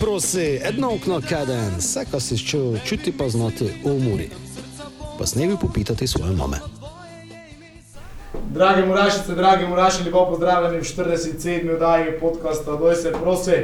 [0.00, 4.30] Prosi, edno okno kaden, vse, kar si čutil, čuti pa znati v umori.
[5.18, 6.56] Pa snevi popitati svoje mame.
[8.50, 11.74] Drage murašice, drage muraši, lepo pozdravljeni v 47.
[11.74, 13.56] oddaji podcasta Doj se prosi.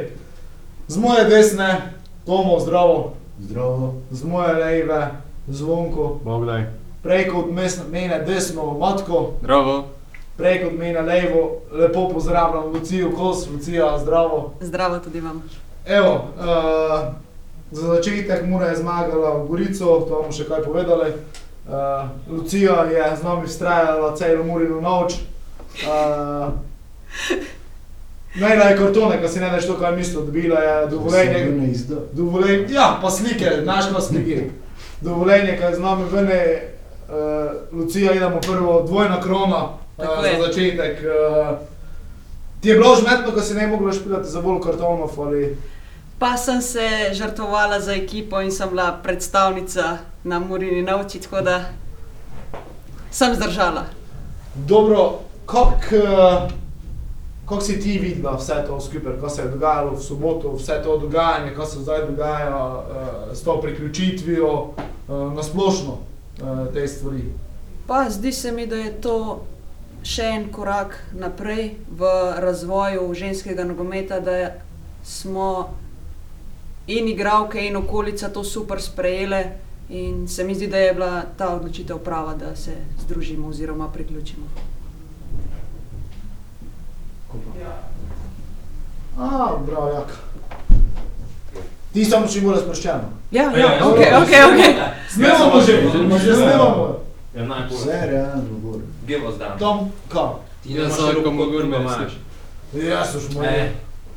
[0.87, 1.93] Z moje desne,
[2.25, 3.13] Tomo, zdravo.
[3.39, 3.93] Zdravo.
[4.11, 5.07] Z moje leve,
[5.47, 6.19] Zvonko.
[6.23, 6.63] Bogdaj.
[7.03, 9.33] Prej kot mes- mene desno, Matko.
[9.39, 9.83] Zdravo.
[10.37, 14.53] Prej kot mene levo, lepo pozdravljam Lucijo Kos, Lucija, zdravo.
[14.61, 15.43] Zdravo tudi vam.
[15.85, 17.13] Evo, uh,
[17.71, 21.11] za začetek Mura je zmagala v Gorico, to bomo še kaj povedali.
[21.67, 25.19] Uh, Lucija je z nami vztrajala celo Murino noč.
[25.83, 26.55] Uh,
[28.33, 31.51] Najla je kartone, ko si ne veš to, kaj misli, dobila je dovoljenje.
[31.51, 31.99] Ne izda.
[32.13, 34.49] Dovoljenje, ja, pa slike, našla slike.
[35.01, 36.39] Dovoljenje, kaj z nami vene,
[37.11, 39.63] uh, Lucija, idemo prvo dvojna krona
[39.97, 40.31] uh, je.
[40.31, 41.03] za začetek.
[41.03, 41.57] Uh,
[42.61, 45.57] ti je bilo žmetno, ko si ne mogla špilati za bolj kartonov ali...
[46.23, 51.65] Pa sem se žrtvovala za ekipo in sem bila predstavnica na Murini nauči, tako da
[53.11, 53.83] sem zdržala.
[54.55, 56.47] Dobro, kako
[57.45, 60.97] kak si ti videla vse to skupaj, kaj se je dogajalo v soboto, vse to
[60.97, 64.53] dogajanje, kaj se zdaj dogaja uh, s to priključitvijo,
[65.07, 67.33] uh, na splošno uh, te stvari?
[67.87, 69.43] Pa zdi se mi, da je to
[70.03, 72.07] še en korak naprej v
[72.39, 74.51] razvoju ženskega nogometa, da
[75.03, 75.82] smo
[76.87, 79.43] in igralke in okolica to super sprejele.
[79.89, 84.45] In se mi zdi, da je bila ta odločitev prava, da se združimo oziroma priključimo.
[89.19, 90.17] A, bravo, jak.
[91.93, 93.09] Ti samo še bolj razproščeno.
[93.31, 94.21] Ja, Ja, ja, ja, ok, dobro.
[94.21, 94.61] ok, ok.
[95.09, 95.73] Snemamo že,
[96.25, 96.87] že snemamo.
[97.35, 97.77] Ja, najbolj.
[97.77, 98.79] Vse realno gor.
[99.07, 99.59] Gevo zdam.
[99.59, 100.29] Tam, kam?
[100.65, 102.17] Ja, samo komu gurme imaš.
[102.73, 103.69] Jaz už moj.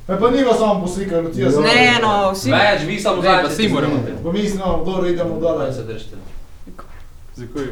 [0.09, 0.12] E.
[0.12, 1.49] E, pa ni vas samo poslikali, Lucija.
[1.49, 1.61] Ja.
[1.61, 2.50] Ne, no, vsi.
[2.50, 4.03] Več, vi samo Ne, pa vsi moramo.
[4.25, 5.72] Pa mi smo dobro, idemo dole.
[5.72, 6.17] se držite.
[7.34, 7.65] Zakaj?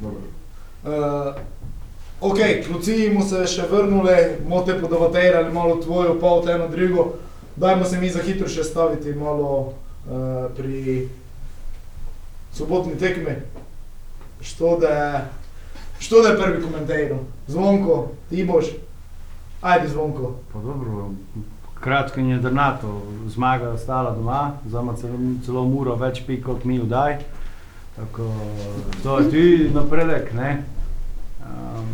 [0.00, 0.20] Dobro.
[0.84, 1.34] Uh,
[2.20, 4.16] ok, k Luciji smo se še vrnili,
[4.48, 7.14] mote podovaterali malo tvojo pot, eno drugo.
[7.56, 9.72] Dajmo se mi za hitro še staviti malo
[10.06, 11.08] uh, pri
[12.54, 13.34] sobotni tekmi.
[14.40, 15.24] Što da,
[15.98, 17.18] što da je prvi komentar?
[17.48, 18.66] Zvonko, ti boš.
[19.62, 20.34] Ajde zvonko.
[20.52, 21.10] Pa dobro,
[21.80, 26.78] kratko in jedrnato, zmaga je ostala doma, zama celo, celo muro več pik kot mi
[26.78, 27.18] vdaj.
[27.96, 28.30] Tako,
[29.02, 30.50] to je tudi napredek, ne.
[31.46, 31.86] Um,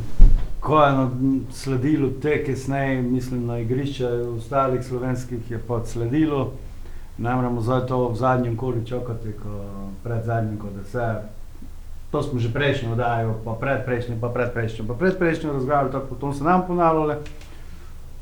[0.61, 1.11] ko je na,
[1.53, 6.53] sledilo te kasneje, mislim na igrišče ostalih slovenskih je pod sledilo.
[7.19, 9.67] Ne moramo zdaj to v zadnjem koli čakati, ko
[10.03, 11.13] pred zadnjim, ko da se.
[12.11, 16.45] To smo že prejšnjo oddajo, pa predprejšnjo, pa predprejšnjo, pa predprejšnjo razgledali, tako potem se
[16.45, 17.19] nam ponavljale.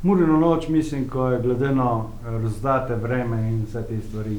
[0.03, 4.39] Murino noč mislim, ko je glede na eh, rezultate, vreme in vse te stvari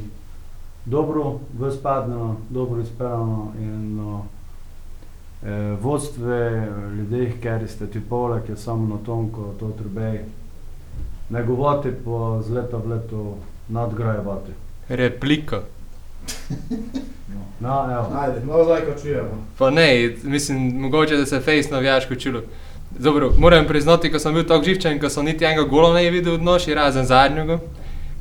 [0.86, 4.26] dobro vzpadeno, dobro izpeljano in no,
[5.44, 6.68] eh, vodstve,
[6.98, 10.14] ljudeh, ker ste ti poleg, je samo na tom, ko to treba
[11.30, 13.38] negovati, pa z leta v leto
[13.70, 14.52] nadgrajevati.
[14.90, 15.62] Replika.
[17.60, 18.08] No, evo.
[18.20, 19.46] Ajde, no zdaj ko čujemo.
[19.58, 22.42] Pa ne, mislim, mogoče da se fejs navijaško čulo.
[23.00, 26.34] Dobro, moram priznati, ko sem bil tako živčen, ko sem niti enega gola ne videl
[26.34, 27.60] od noši, razen zadnjega.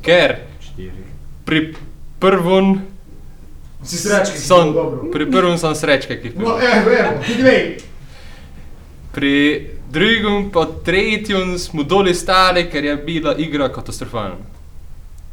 [0.01, 0.35] Ker
[1.45, 1.73] pri
[2.19, 2.81] prvem
[3.83, 5.09] Si srečki, sem, dobro.
[5.11, 6.57] pri prvem sem srečke, ki No,
[7.25, 7.77] ti dve.
[9.11, 14.37] Pri drugem pa tretjem smo doli stali, ker je bila igra katastrofalna.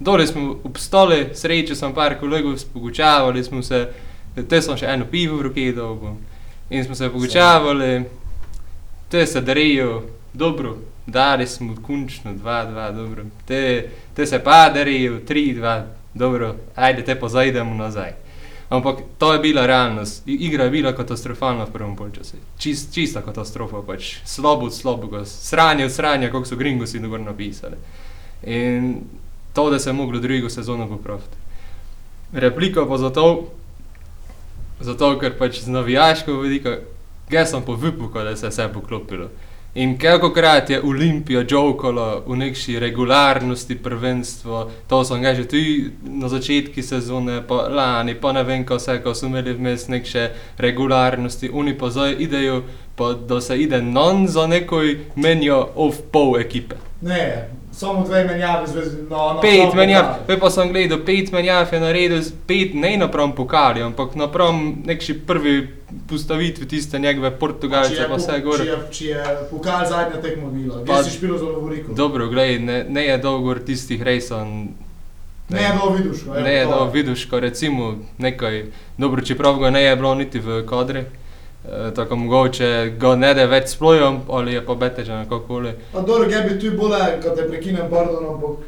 [0.01, 3.89] Doli smo obstali, srečo sem par kolegov spogučavali, smo se,
[4.49, 6.17] te sem še eno pivo v roki dobil
[6.71, 8.05] in smo se pogučavali,
[9.09, 10.03] te se darijo,
[10.33, 10.77] dobro,
[11.07, 15.83] dali smo končno 2-2, dobro, te, te se pa darijo 3-2,
[16.15, 18.13] dobro, ajde te pa zajdemo nazaj.
[18.69, 20.23] Ampak to je bila realnost.
[20.27, 22.37] Igra je bila katastrofalna v prvem polčasu.
[22.59, 27.77] Čist, čista katastrofa, pač slabo od slabega, sranje od sranja, kako so gringosi dobro napisali.
[28.45, 29.01] In
[29.53, 31.37] to, da se je moglo drugo sezono popraviti.
[32.33, 33.49] Replika pa zato,
[34.81, 36.77] zato ker pač z navijaškega vidika,
[37.31, 39.29] jaz sem pa vypukal, da se je vse poklopilo.
[39.75, 46.29] In kolikokrat je Olimpija jokala v neki regularnosti prvenstva, to so ga že tudi na
[46.29, 51.51] začetku sezone, pa lani, pa ne vem, ko vse, ko so imeli vmes neke regularnosti,
[51.53, 52.63] oni pa zdaj idejo,
[52.97, 56.77] pa da se ide non za nekoj menjo of pol ekipe.
[57.01, 57.49] Ne,
[57.79, 59.41] samo dve menjave zvezi, no, no.
[59.41, 63.83] Pet menjav, pej pa sem gledal, pet menjav je naredil, z- pet ne napram pokali,
[63.83, 65.69] ampak napram nekši prvi
[66.09, 68.65] postavitvi tiste njegove Portugalce, je pa vse gore.
[68.65, 70.19] Če je, če je pokal zadnja
[70.51, 71.93] bila, Pa- gdje si špilo za Lovorico?
[71.95, 74.43] Dobro, glej, ne, ne je dolgo tistih rejsov,
[75.49, 76.23] Ne, do vidiš.
[76.23, 76.71] no, evo, Ne, to.
[76.71, 77.87] da vidiš, ko recimo
[78.19, 78.65] nekaj,
[78.99, 81.05] dobro, čeprav ga ne je bilo niti v kadri,
[81.97, 85.73] tako mogoče ga ne da več splojem, ali je pa bete že nekakoli.
[85.93, 88.67] Pa dobro, kaj bi tu bole, kad te prekinem, pardon, ampak...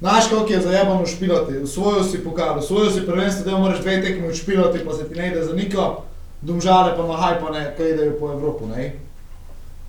[0.00, 4.34] Znaš, koliko je zajebano špilati, usvojil si pokal, usvojil si prvenstvo, da moraš dve tekmi
[4.34, 6.02] špilati, pa se ti ne ide za niko,
[6.40, 8.92] domžale pa na hajpane, kaj idejo po Evropu, ne?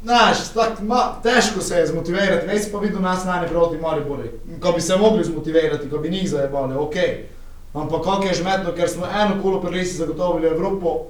[0.04, 4.30] Znaš, tak, ma, težko se je zmotivirati, veš pa videl nas lani proti Maribori,
[4.62, 6.96] ko bi se mogli zmotivirati, ko bi njih zajebali, ok.
[7.74, 11.04] Ampak koliko je žmetno, ker smo eno kolo prelisi zagotovili Evropo,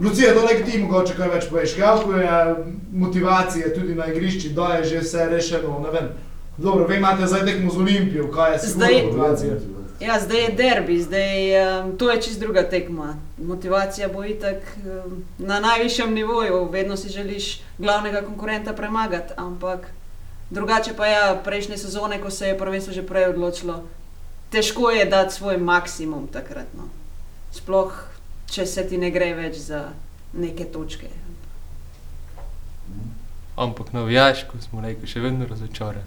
[0.00, 2.54] Lucija, nekaj ti mogoče kaj več poveš, kako je
[2.92, 6.08] motivacija tudi na igrišči, da je že vse rešeno, ne vem.
[6.56, 9.54] Dobro, vi imate zdaj tekmo z Olimpijo, kaj je Zdaj- motivacija?
[10.00, 11.36] Ja, zdaj je derbi, zdaj
[11.80, 13.14] um, to je čist druga tekma.
[13.38, 19.86] Motivacija bo itak um, na najvišjem nivoju, vedno si želiš glavnega konkurenta premagati, ampak
[20.50, 23.84] drugače pa ja, prejšnje sezone, ko se je prvenstvo že prej odločilo,
[24.50, 26.66] težko je dati svoj maksimum takrat.
[26.76, 26.88] No.
[27.52, 27.92] Sploh,
[28.46, 29.84] če se ti ne gre več za
[30.34, 31.06] neke točke.
[33.56, 36.02] Ampak navijaško smo rekli, še vedno razočaran.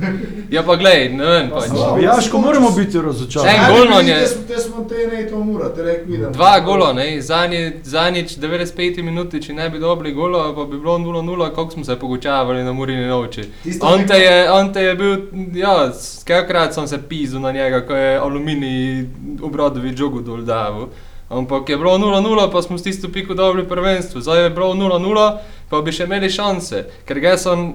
[0.50, 1.68] Ja, pa glej, ne vem, Pa pač.
[1.68, 3.58] smo- Jaško moramo biti En razočarani.
[3.70, 6.32] gol nam je- Te smo, te te ne to mura, te rekel vidim.
[6.32, 11.22] Dva gola, ne, zadnjič 95 minuti, če ne bi dobili gola, pa bi bilo 0-0,
[11.50, 13.46] koliko smo se pogučavali na Murini noči.
[13.82, 15.16] Ante tekmo- je, Ante je bil,
[15.54, 19.06] ja, skakrat sem se pizil na njega, ko je aluminij
[19.42, 20.88] obradovi žogu dol dal.
[21.30, 24.20] Ampak je bilo 0-0, pa smo s tisto piko dobili prvenstvo.
[24.20, 25.36] Zdaj je bilo 0-0,
[25.68, 27.72] pa bi še imeli šanse, ker ga sem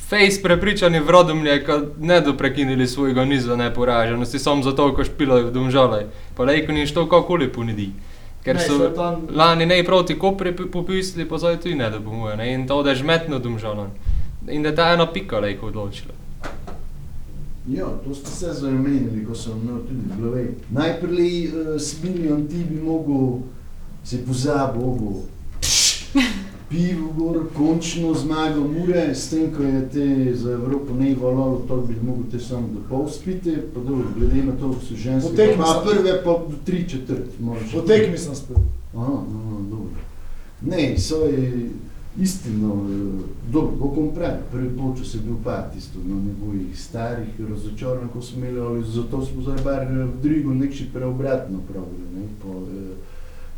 [0.00, 5.46] fejs prepričani v Rodomlje, ko ne do prekinili svojega niza neporaženosti, samo zato, ko špilajo
[5.46, 6.04] v domžalaj.
[6.34, 7.90] Pa lejko ni što kakoli ponedi.
[8.44, 11.90] Ker Ne, so saj tam- lani ne proti Kopri pi- popisali, pa zdaj tudi ne
[11.90, 13.90] da bomo, ne, in to da je žmetno domžalan.
[14.48, 16.14] In da je ta ena pika lejko odločila.
[17.68, 20.48] Ja, to ste se zamenjali, ko sem imel tudi v glavi.
[20.70, 23.38] Najprej uh, Smiljan ti bi mogel
[24.04, 25.22] se pozabiti, ovo.
[26.68, 31.76] Pivo gor, končno zmago Mure, s tem, ko je te za Evropo ne valalo, to
[31.76, 35.30] bi mogel te samo do pol spiti, pa dobro, glede na to, ko so ženske,
[35.30, 37.72] Po tekmi pa sem- prve pa do tri četrt, moraš.
[37.72, 38.56] Po tekmi sem spil.
[38.96, 40.00] Aha, no, dobro.
[40.62, 41.70] Ne, so je
[42.20, 47.28] istino, eh, dobro, kako bom pravi, prvi polčas je bil pa tisto na njegovih starih
[47.50, 52.26] razočaranj, ko smo imeli, ali zato smo zdaj bar v Drigu nekši preobratno pravili, ne,
[52.42, 52.94] po, eh,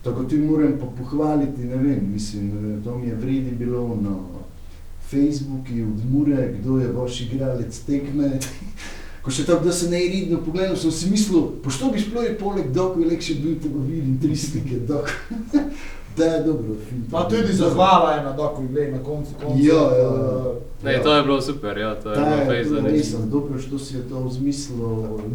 [0.02, 4.16] tako ti moram pa pohvaliti, ne vem, mislim, eh, to mi je vredi bilo na
[5.10, 8.30] Facebooku od Mure, kdo je vaš igralec tekme,
[9.28, 12.30] Ko še tako, da se ne redno pogledal, sem si mislil, pa što bi sploh
[12.40, 15.10] poleg doko je lepše bil, da vidim tri slike doko.
[16.16, 16.74] da je dobro.
[16.80, 17.02] film.
[17.10, 19.58] Pa tudi zahvala je na doku, glej, na koncu konca.
[19.58, 20.42] Ja, ja, ja.
[20.52, 23.78] eh, Ne, to je bilo super, ja, to je bilo fejs za res, dobro, što
[23.78, 24.78] si je to vzmislil.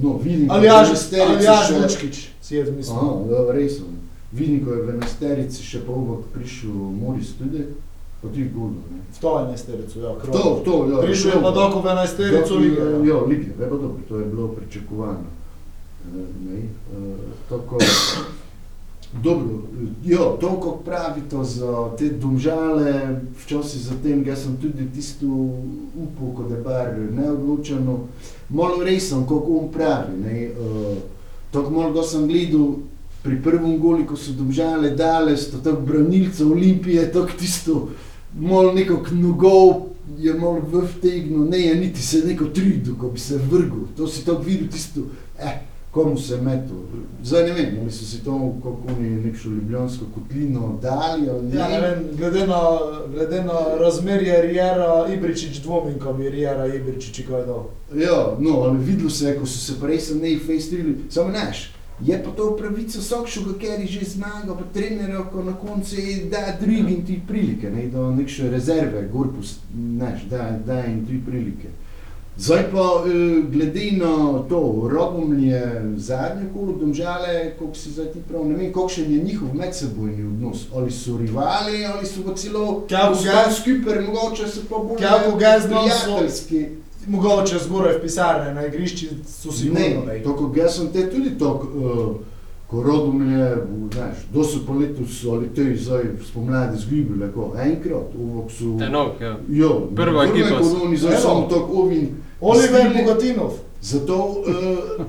[0.02, 2.98] No, vidim, Ali je Jaž, šesterica ali Jaž še- Vučkič si je zmislil.
[2.98, 3.76] Aha, ja, res.
[3.76, 3.86] sem.
[4.34, 7.66] Vidim, ko je v enajsterici še pa ovak prišel Moris tudi,
[8.26, 9.00] ti golo, ne.
[9.12, 10.34] V to je nesterico, ja, krov.
[10.34, 10.98] To, to, ja.
[11.02, 11.42] Prišel je to.
[11.42, 12.82] pa doko v enajsterico lige.
[12.82, 12.98] ja.
[13.06, 15.28] Ja, lige, ve pa dobro, to je bilo pričakovano.
[16.06, 17.18] Eh, Ne, eh,
[17.50, 17.78] tako,
[19.22, 19.62] dobro,
[20.06, 25.26] ja, to, kako pravite za te domžale, včasih za tem, jaz sem tudi tisto
[25.96, 28.00] upal, ko je bar neodločeno,
[28.50, 30.98] malo resen, kako on pravi, ne, uh,
[31.52, 32.76] tako malo, da sem gledal
[33.24, 37.90] pri prvem goli, ko so domžale dale, sto tako branilcev Olimpije, tako tisto,
[38.40, 40.62] malo nekako nogov je malo
[40.98, 44.68] vtegnil, ne je niti se neko trudil, ko bi se vrgel, to si tako videl
[44.68, 45.02] tisto,
[45.40, 45.62] eh,
[45.94, 46.78] komu se je metal.
[47.24, 51.56] Zdaj ne vem, ali so si to, kako oni nekšo ljubljansko kotlino dali ali ne.
[51.56, 52.62] Ja, ne vem, glede na,
[53.14, 57.70] glede na razmerje Rijera Ibričič dvomim, ko bi Rijera Ibričič kaj dal.
[57.96, 61.72] Ja, no, ali videlo se je, ko so se prej sem nej fejstrili, samo neš.
[62.02, 66.26] Je pa to pravica vsakšega, ker je že zmagal, pa trenerja, ko na koncu je
[66.26, 71.22] da drugim ti prilike, ne, da nekše rezerve, gor pust, neš, da, da jim ti
[71.26, 71.70] prilike.
[72.38, 73.12] Zdaj pa, eh,
[73.48, 74.14] glede na
[74.44, 75.62] to, Rodomlje
[75.98, 80.58] zadnje kolo, domžale, koliko si zdaj ti prav, ne vem, kakšen je njihov medsebojni odnos,
[80.76, 85.32] ali so rivali, ali so pa celo Kako ga- skupaj, mogoče so pa bolj Kako
[85.62, 85.68] so-
[86.08, 86.66] prijateljski.
[87.08, 90.24] Mogoče zgoraj v pisarne, na igrišči so Ne, ne.
[90.24, 92.16] tako jaz sem te tudi tako, uh,
[92.74, 93.58] ko Rodomlje,
[93.94, 98.78] znaš, do so pa letos ali te zdaj spomladi zgubili, ko enkrat, ovok so...
[98.80, 99.38] Tenok, ja.
[99.50, 102.08] Jo, Prva ekipa s- Ko oni zdaj samo tako ovin...
[102.42, 102.82] Oliver.
[102.98, 103.52] Bogatinov.
[103.82, 105.06] Zato, uh,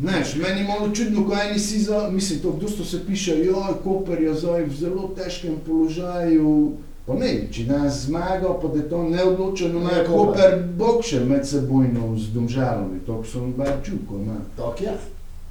[0.00, 3.74] znaš, meni je malo čudno, ko eni si za, mislim, to dosto se piše, joj,
[3.84, 6.72] Koper je zdaj v zelo težkem položaju,
[7.08, 10.58] Pa ne, če nas zmaga, pa da to ne odločeno ima Ne, Koper.
[10.76, 14.36] Bokše med sebojno z domžalami, to sem bar čuko, ima.
[14.56, 14.92] Tako je.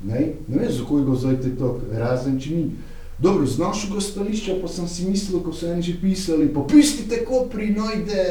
[0.04, 2.70] Ne, ne vem, zakaj ga zdaj te tako, razen če ni.
[3.20, 7.72] Dobro, z našega stališča pa sem si mislil, ko so eni že pisali, popustite Kopri,
[7.74, 8.26] nojde,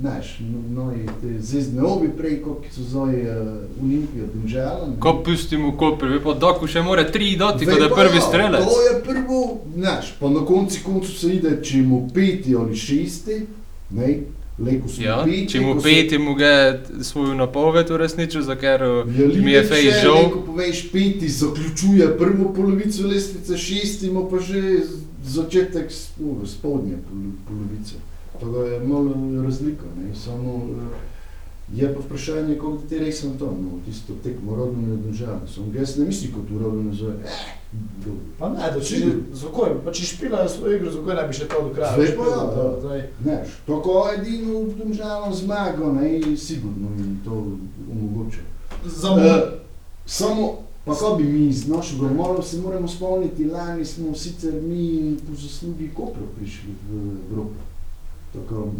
[0.00, 4.88] znaš, no, no, te zvezdne obi prej, kot so zdaj uh, Olimpijo, domžala.
[4.88, 4.96] ne.
[5.00, 8.24] Ko pustimo Koper, vi pa doku še mora tri doti, kot je pa prvi ja,
[8.24, 8.64] strelec.
[8.64, 9.42] To je prvo,
[9.76, 13.42] znaš, pa na koncu koncu se ide, če mu peti ali šesti,
[13.90, 14.14] ne,
[14.58, 15.48] leko smo Ja, peti.
[15.48, 16.52] če mu peti, mu ga
[17.02, 19.04] svojo napoved uresničil, za ker Ja,
[19.36, 20.30] mi je fej žal.
[20.30, 24.62] Ko poveš peti, zaključuje prvo polovico lestvice, šesti ima pa že
[25.24, 27.94] začetek uh, spodnje polo- polovice.
[28.32, 29.10] Tako je malo
[29.42, 30.96] razlika, ne, samo eh,
[31.74, 35.40] je pa vprašanje, kako ti res sem to, no, tisto tekmo rodno ne država.
[35.54, 37.40] Sem jaz ne mislim, kot rodno ne zove, eh,
[38.04, 38.20] dobro.
[38.38, 39.00] Pa ne, da če,
[39.32, 42.12] zakaj, pa če špilajo svojo igro, zakaj ne bi še to do kraja Zdaj pa
[42.12, 42.80] špilali, ja, to, ja.
[42.80, 43.02] zdaj.
[43.22, 47.42] Znaš, tako edino domžalno zmago, ne, sigurno jim to
[47.90, 48.46] omogoča.
[48.86, 49.42] Za Uh, uh,
[50.06, 55.16] samo, pa ko bi mi iz našega mola se moramo spomniti, lani smo sicer mi
[55.26, 57.66] po zaslugi Kopra prišli v Evropo.
[58.32, 58.70] Tako,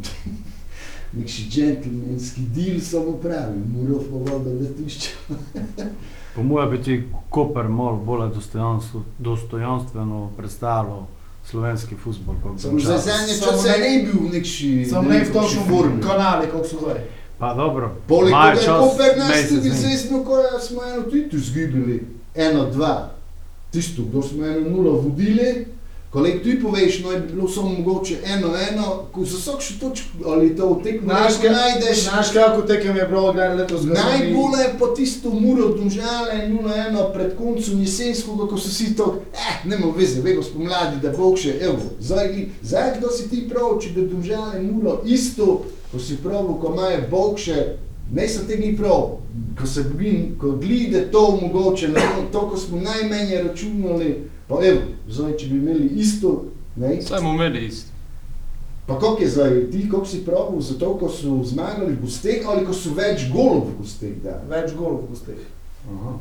[1.16, 5.10] nekši džentlmenski deal samo pravi, Murov pa voda letišče.
[6.34, 6.94] Po mojem bi ti
[7.30, 11.02] Koper malo bolj dostojanstvo, dostojanstveno predstavljal
[11.44, 12.34] slovenski futbol.
[12.56, 16.02] Samo za zadnje Samo čase ne- ne bil v nekši Sam ne v točnem formi.
[16.02, 17.00] kanali, kako so zdaj.
[17.38, 19.78] Pa dobro, Poleg tega je čas, Koper nas mesec tudi dni.
[19.78, 22.02] zvezdno, ko smo eno tudi izgubili,
[22.36, 23.10] eno, dva.
[23.70, 25.66] Tisto, kdo smo eno nulo vodili,
[26.10, 29.74] kolega ti poveš, no je bi bilo samo mogoče eno, eno, ko za vsak še
[29.80, 32.02] točk ali to v tekmo Znaš, nekaj najdeš.
[32.04, 34.10] Znaš, kako tekem je bilo gledati letos zgodovini?
[34.10, 39.68] Najbolje je pa tisto muro domžale 0-1 pred koncem jesenskega, ko so vsi to, eh,
[39.68, 43.78] nema veze, vego spomladi, da bo še, evo, zdaj, gli- zdaj kdo si ti prav,
[43.80, 47.76] če da domžale muro isto, ko si prav, ko imajo bog še,
[48.12, 49.18] ne so tega ni prav,
[49.60, 52.00] ko se gli, ko glide to mogoče, ne,
[52.32, 54.14] to, ko smo najmenje računali,
[54.48, 56.44] pa evo, zdaj, če bi imeli isto,
[56.76, 57.90] ne, Saj bomo imeli isto.
[58.86, 62.62] pa koliko je zdaj, ti, koliko si prav, zato, ko so zmagali v gosteh, ali
[62.62, 64.46] ko so več golov v gosteh dali?
[64.48, 65.42] Več golov v gosteh.
[65.88, 66.12] Aha.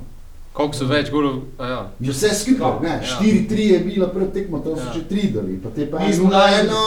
[0.53, 1.81] Koliko so več golov, a ja.
[1.99, 3.19] Je vse skupaj, ne, Ja.
[3.19, 4.93] 4-3 je bilo pred tekmo, to so Ja.
[4.93, 6.83] že 3 dali, pa te pa Mi mi smo smo dali- eno,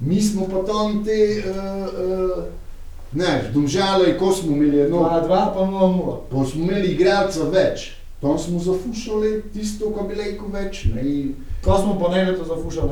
[0.00, 1.56] mi smo pa tam te, uh,
[2.36, 2.44] uh,
[3.12, 6.20] ne, domžale, ko smo imeli eno, 2-2 pa 0-0.
[6.30, 7.95] pa smo imeli igralca več,
[8.26, 11.02] tam smo zafušali tisto, ko bi rekel več, ne,
[11.62, 12.90] Ko smo pa ne leto zafušali.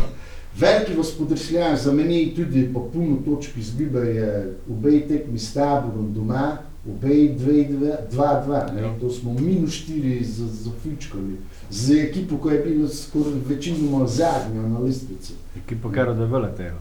[0.60, 4.30] Veliki gospodarskljaj za meni tudi po puno točk izgibe je
[4.70, 6.56] obe tekmi s taborom doma,
[6.88, 8.94] obe 2-2, ne, Ja.
[9.00, 11.36] to smo minus 4 zafičkali.
[11.70, 15.32] Z ekipo, ko je bila skoraj večinoma zadnja na listvici.
[15.56, 16.78] Ekipa, kar da vele tega.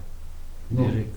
[0.70, 1.16] No, Direkt.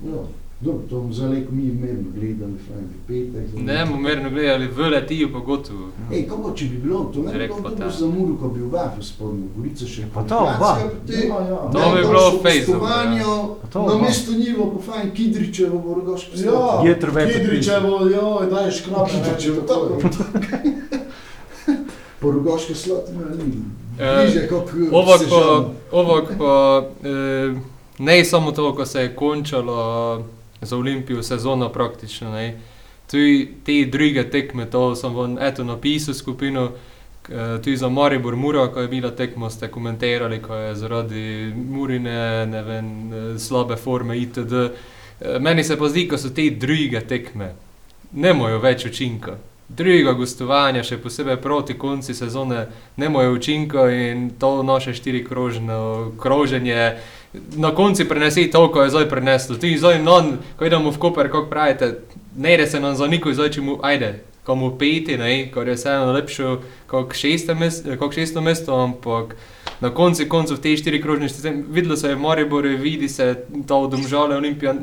[0.00, 0.26] no,
[0.60, 3.60] dobro, to bomo zdaj rekel mi mirno gledali, fajn, v petek.
[3.62, 5.88] Ne bomo merno gledali, v letijo pa gotovo.
[6.12, 7.90] Ej, kako če bi bilo, to ne bi bilo pa dobro ta.
[7.90, 10.72] za Muro, ko bi oba v spodnjo Gorico še Pa to, oba.
[11.08, 11.58] Ja, ja.
[11.72, 12.50] To bi bilo Pa
[13.70, 14.02] to na oba.
[14.02, 19.08] mesto njivo, pa fajn, Kidričevo bo rogoško Ja, Je treba je Kidričevo, joj, daj škrap.
[19.10, 20.00] Kidričevo, tako.
[22.20, 23.62] Po rogoške slotine ni.
[23.98, 25.42] Eh, Bliže kot Ovak pa,
[25.92, 27.54] ovak pa eh,
[27.98, 30.22] ne samo to, ko se je končalo
[30.60, 32.60] za Olimpijo sezono praktično, ne.
[33.10, 36.70] Tudi te druge tekme, to sem vam eto napisal skupino,
[37.28, 42.46] eh, tudi za Maribor Mura, ko je bila tekma, ste komentirali, ko je zaradi Murine,
[42.46, 44.52] ne vem, eh, slabe forme itd.
[45.20, 47.54] Eh, Meni se pa zdi, ko so te druge tekme,
[48.12, 49.36] nemajo več učinka.
[49.68, 56.96] Druga gostovanja, še posebej proti konci sezone, nemajo učinka in to naše štiri krožno kroženje
[57.32, 59.56] na koncu prenesi to, ko je zdaj preneslo.
[59.56, 62.00] Ti zdaj non, ko idemo v Koper, kako pravite,
[62.36, 65.76] ne gre se nam za niko, zdaj če mu ajde, komu peti, ne, kar je
[65.76, 66.56] vseeno lepše
[66.88, 67.14] kot
[68.14, 69.36] šesto mesto, ampak
[69.80, 73.80] na koncu koncev te štiri krožne sistem, videlo se je v Mariboru, vidi se to
[73.82, 74.74] v Domžale, Olimpija.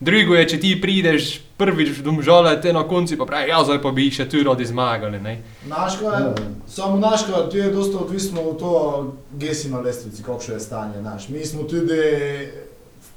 [0.00, 3.82] Drugo je, če ti prideš prvič v Domžale, te na koncu pa pravi, ja, zdaj
[3.82, 5.36] pa bi še tu radi zmagali, ne.
[5.68, 6.32] Naška je,
[6.66, 11.00] samo naška, tu je dosta odvisno od toho, gdje si na lestvici, kakšno je stanje,
[11.00, 11.28] znaš.
[11.28, 12.00] Mi smo tudi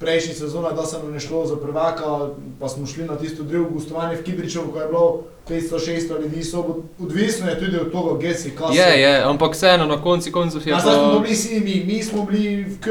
[0.04, 2.30] prejšnji sezoni, da se nam ne šlo za prvaka,
[2.60, 6.84] pa smo šli na tisto drugo gostovanje v Kidričevu, ko je bilo 500-600 ljudi, so,
[7.00, 8.78] odvisno je tudi od toga, gdje si, kaj.
[8.78, 12.04] Je, je, ampak vseeno na koncu koncev je Ja, zdaj smo bili vsi mi, mi
[12.04, 12.90] smo bili v K,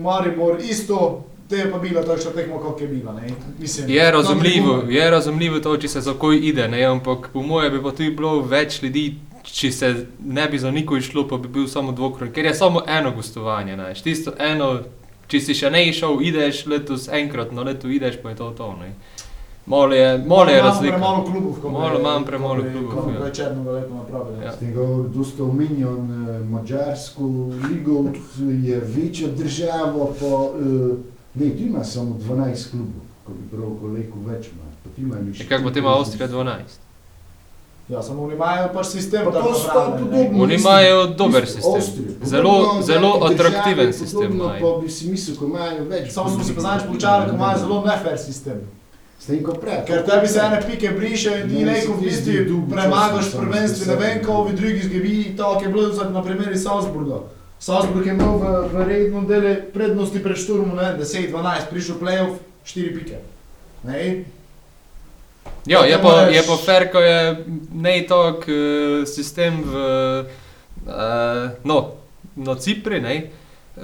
[0.00, 3.28] Maribor, isto, te je pa bila takšna tekma, kako je bila, ne.
[3.58, 7.70] Mislim, Je razumljivo, je razumljivo to, če se za koj ide, ne, ampak po moje
[7.70, 11.48] bi pa tudi bilo več ljudi, če se ne bi za niko išlo, pa bi
[11.48, 14.78] bil samo dvokrat, ker je samo eno gostovanje, ne, tisto eno,
[15.30, 18.72] če si še ne šel, ideš letos enkrat na leto, ideš pa je to to.
[18.76, 18.90] Ne.
[19.66, 20.92] Malo je, malo je Imamo razlika.
[20.92, 23.20] Premalo klubov, ko Malo bi- manj premalo klubov, ko bi ja.
[23.20, 24.44] kaj črnega leto napravili.
[24.44, 24.52] Ja.
[24.52, 25.96] Z tega dosta omenjal
[26.46, 27.22] Mačarsko
[27.64, 27.96] ligo,
[28.62, 30.96] je večja država, pa eh,
[31.34, 34.66] ne, tu ima samo 12 klubov, ko bi prav rekel več ima.
[34.82, 36.80] Pa Ja, Kako potem ima Avstrija 12?
[37.90, 39.24] Ja, samo oni imajo pač sistem.
[39.24, 40.42] Pa to sta podobno.
[40.42, 41.74] Oni imajo dober sistem.
[41.74, 42.10] Avstrija.
[42.24, 44.52] Zelo- Podobno zelo atraktiven sistem podobno.
[44.60, 46.12] Pa bi si mislil, ko imajo več.
[46.12, 48.60] Samo smo se pa zadnjič počali, ko imajo zelo nefair sistem.
[49.18, 49.82] S tem, ko prej.
[49.86, 53.80] Ker tebi se ene pike briše in ti Ne, neko v bistvu premagaš časa, prvenstvi,
[53.80, 54.26] ne samo vem, deset.
[54.26, 57.18] ko ovi drugi zgebi, tako je bilo na primer iz Salzburga.
[57.60, 62.38] Salzburg je imel v, v rednem delu prednosti pred šturmom, ne vem, 10-12, prišel playoff,
[62.64, 63.18] 4 pike.
[63.84, 64.24] Ne?
[65.66, 68.54] Ja, je pa, moraš- je pa fair, ko je ne tok uh,
[69.06, 69.74] sistem v,
[70.86, 70.92] uh,
[71.64, 71.92] no,
[72.36, 73.30] na Cipri, ne.
[73.72, 73.82] Uh,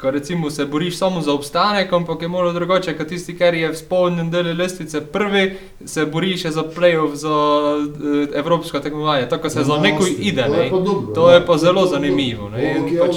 [0.00, 3.68] ko recimo se boriš samo za obstanek, ampak je malo drugače, kot tisti, ker je
[3.68, 5.52] v spodnjem delu lestvice prvi,
[5.84, 7.86] se boriš za playoff, za uh,
[8.34, 10.70] evropsko tekmovanje, tako se za neko ide, To je ne.
[10.70, 11.34] pa dobro, To ja.
[11.34, 13.16] je pa zelo To- zanimivo, ne, pač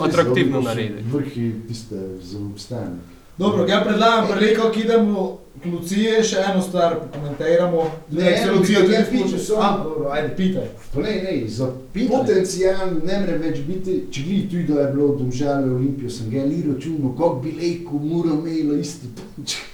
[0.00, 1.02] atraktivno ovi pa so naredi.
[1.08, 3.00] Vrhi tiste za obstanek.
[3.38, 7.84] Dobro, jaz predlagam, preleko, ki idemo k Luciji, še eno stvar pokomentiramo.
[8.10, 10.06] Ne, se eno Lucija bi tudi pičil samo.
[10.10, 10.68] Ajde, pitaj.
[10.96, 12.18] Ne, ne, za Pitaj.
[12.18, 16.44] potencijal ne more več biti, če gledaj tu, da je bilo domžale Olimpijo, sem ga
[16.44, 19.68] li računal, kako bi lejko mora imela isto točko.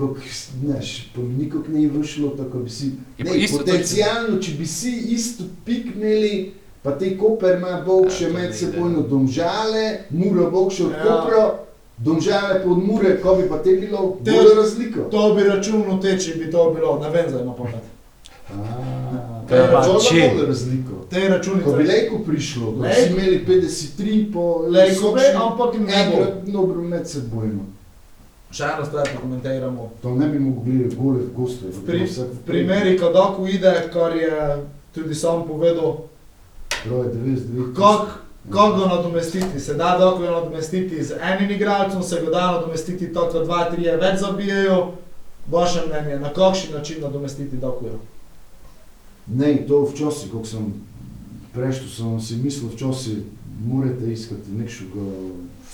[0.00, 0.16] Kako,
[0.62, 4.94] znaš, pa mi nikak ne je vyšlo, tako bi si, ne, potencijalno, če bi si
[5.12, 10.06] isto pik imeli, pa te Koper ima Bog Ja, še to med ne sebojno domžale,
[10.10, 11.02] Mura Bog še od Ja.
[11.04, 11.42] Kopra,
[12.00, 15.00] domžale pod Mure, ko bi pa te bilo, Te- bolj razliko.
[15.10, 17.84] To bi računal te, če bi to bilo, ne vem zdaj na pamet.
[19.48, 20.92] To je bolj razliko.
[21.10, 21.64] Te računice.
[21.64, 25.92] Ko bi lejko prišlo, ko bi imeli 53 po Lejko ampak ne bo.
[25.92, 27.60] enkrat dobro med sebojno.
[28.50, 29.90] Še eno stvar pokomentiramo.
[30.02, 31.66] To ne bi mogli gledati gole v gostu.
[31.68, 35.96] V, pri, v primeri, ko Doku ide, kar je tudi sam povedal,
[36.84, 37.74] Broj 99.
[37.74, 39.60] kako kak ga nadomestiti.
[39.60, 43.64] Se da Doku ga nadomestiti z enim igralcem, se ga da nadomestiti tako, da dva,
[43.70, 44.92] tri več zabijajo.
[45.50, 47.92] Vaše mnenje, na kakšen način nadomestiti Dokuja?
[49.26, 50.72] Ne, to včasih, ko sem
[51.54, 53.18] prešel, sem si mislil, včasih
[53.64, 55.06] morate iskati nekšega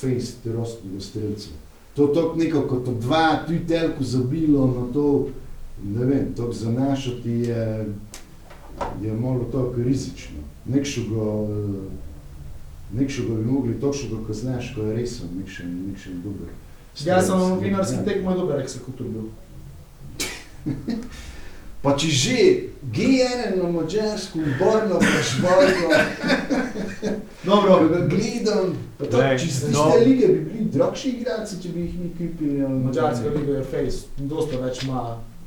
[0.00, 1.48] face terostnega strelca.
[1.96, 5.28] To je neko kot od dva, tu telku zabilo, na to,
[5.84, 7.86] ne vem, to zanašati je,
[9.02, 10.44] je malo tako rizično.
[10.64, 11.24] Nekšega,
[12.92, 16.48] nekšega bi mogli točno, ko znaš, ko je resen, nekšen, nekšen dober.
[17.04, 17.48] Jaz sem na strelec.
[17.48, 18.04] novinarski Ja.
[18.04, 19.26] tekmo dober eksekutor bil.
[21.82, 22.36] Pa če že
[22.82, 25.92] GN na mačarsku, borno pa švarko,
[27.44, 29.84] Dobro, ko ga gledam, pa to, če iz no.
[29.84, 32.08] tiste lige bi bili dragši igralci, če bi jih mi
[32.58, 32.68] ne.
[32.68, 35.04] Mačarska liga je face, dosta več ima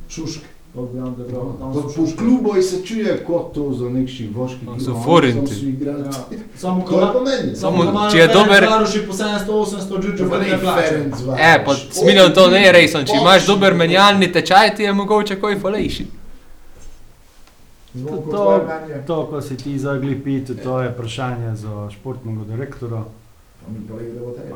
[0.10, 0.46] šušk,
[0.76, 1.54] on da bral.
[1.60, 2.18] Tam Pa so po šuške.
[2.18, 5.76] klubu se čuje kot to za nekši voški klub, so forinti.
[5.82, 6.12] Ja.
[6.56, 7.56] Samo To je ko pa meni.
[7.56, 11.40] Samo- imajo če je dober- Varoši po 700-800 džučev, pa ne Varoš.
[11.40, 15.42] E, pa smiljan to ne je resen, če imaš dober menjalni tečaj, ti je mogoče
[15.42, 16.06] kaj falejši.
[18.32, 19.04] To- mnenje?
[19.08, 23.04] To, ko si ti zagli piti, to je vprašanje za športnega direktora.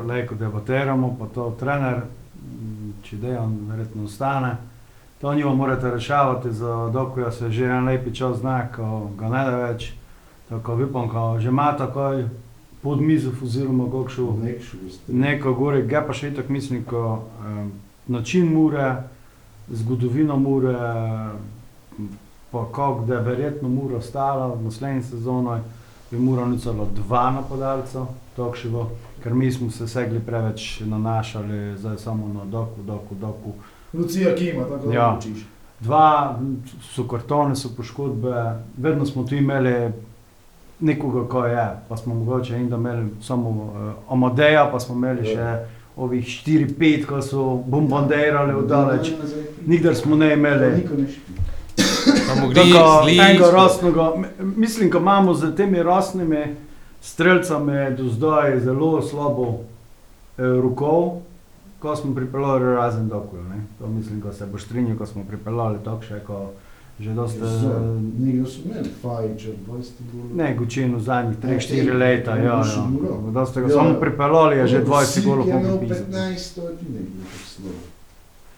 [0.06, 2.00] Lejko debatiramo, pa to trener,
[3.02, 4.56] če dejan verjetno ostane.
[5.24, 9.44] To njivo morate rešavati, za dokuja se že en lepi čas zna, ko ga ne
[9.44, 9.92] da več.
[10.48, 12.26] Tako vipom, ko že ima takoj
[12.82, 14.36] pod mizo oziroma kakšno
[15.08, 17.72] neko gore, ga pa še itak mislim, ko um,
[18.06, 18.96] način mure,
[19.72, 20.76] zgodovino mure,
[22.50, 25.62] pa kako da je verjetno mura ostala v naslednji sezoni,
[26.10, 28.04] bi mura celo dva napadalca,
[28.36, 28.90] tako še bo,
[29.22, 33.56] ker mi smo se segli preveč nanašali zdaj samo na doku, doku, doku.
[33.94, 35.18] Lucija Kima, tako da Ja.
[35.18, 35.44] učiš.
[35.80, 36.38] Dva
[36.84, 38.44] so kartone, so poškodbe,
[38.78, 39.92] vedno smo tu imeli
[40.80, 43.68] nekoga, ko je, pa smo mogoče in da imeli samo uh,
[44.08, 45.58] Amadeja, pa smo imeli še
[45.96, 49.12] ovih 4-5, ko so bombardirali v daleč.
[49.64, 50.70] Nikdar smo ne imeli.
[52.26, 52.52] Tako
[53.10, 53.50] enega
[54.14, 56.44] m- mislim, da imamo z temi rosnimi
[57.02, 61.20] streljcami do zdaj zelo slabo eh, rokov,
[61.84, 63.42] ko smo pripeljali razen dokujo.
[63.78, 66.38] To mislim, ko se bo strinjal, ko smo pripeljali tako še, ko
[66.96, 67.44] že dosta...
[68.18, 70.36] Nekdo so imeli Fajiča, 20 golov.
[70.36, 72.84] Ne, Gučin v zadnjih Ne, 3-4 štiri, leta, ne, ja, še ja.
[72.86, 73.16] Muro.
[73.30, 73.74] Dosta ga Ja.
[73.74, 76.06] samo pripeljali, je že 20 Sik golov je imel popisal.
[76.06, 77.82] 15, to je tudi nekaj tako slovo.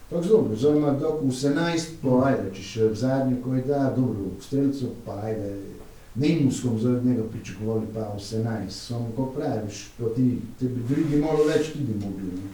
[0.09, 3.81] Tako dobro, zdaj ima dok 18, pa ajde, če še v zadnjo, ko je da,
[3.91, 5.49] dobro, v strelcu, pa ajde,
[6.17, 10.23] Nemo smo zdaj od njega pričakovali pa 18, samo ko praviš, pa ti,
[10.61, 12.31] bi drugi malo več tudi mogli.
[12.33, 12.47] Ne?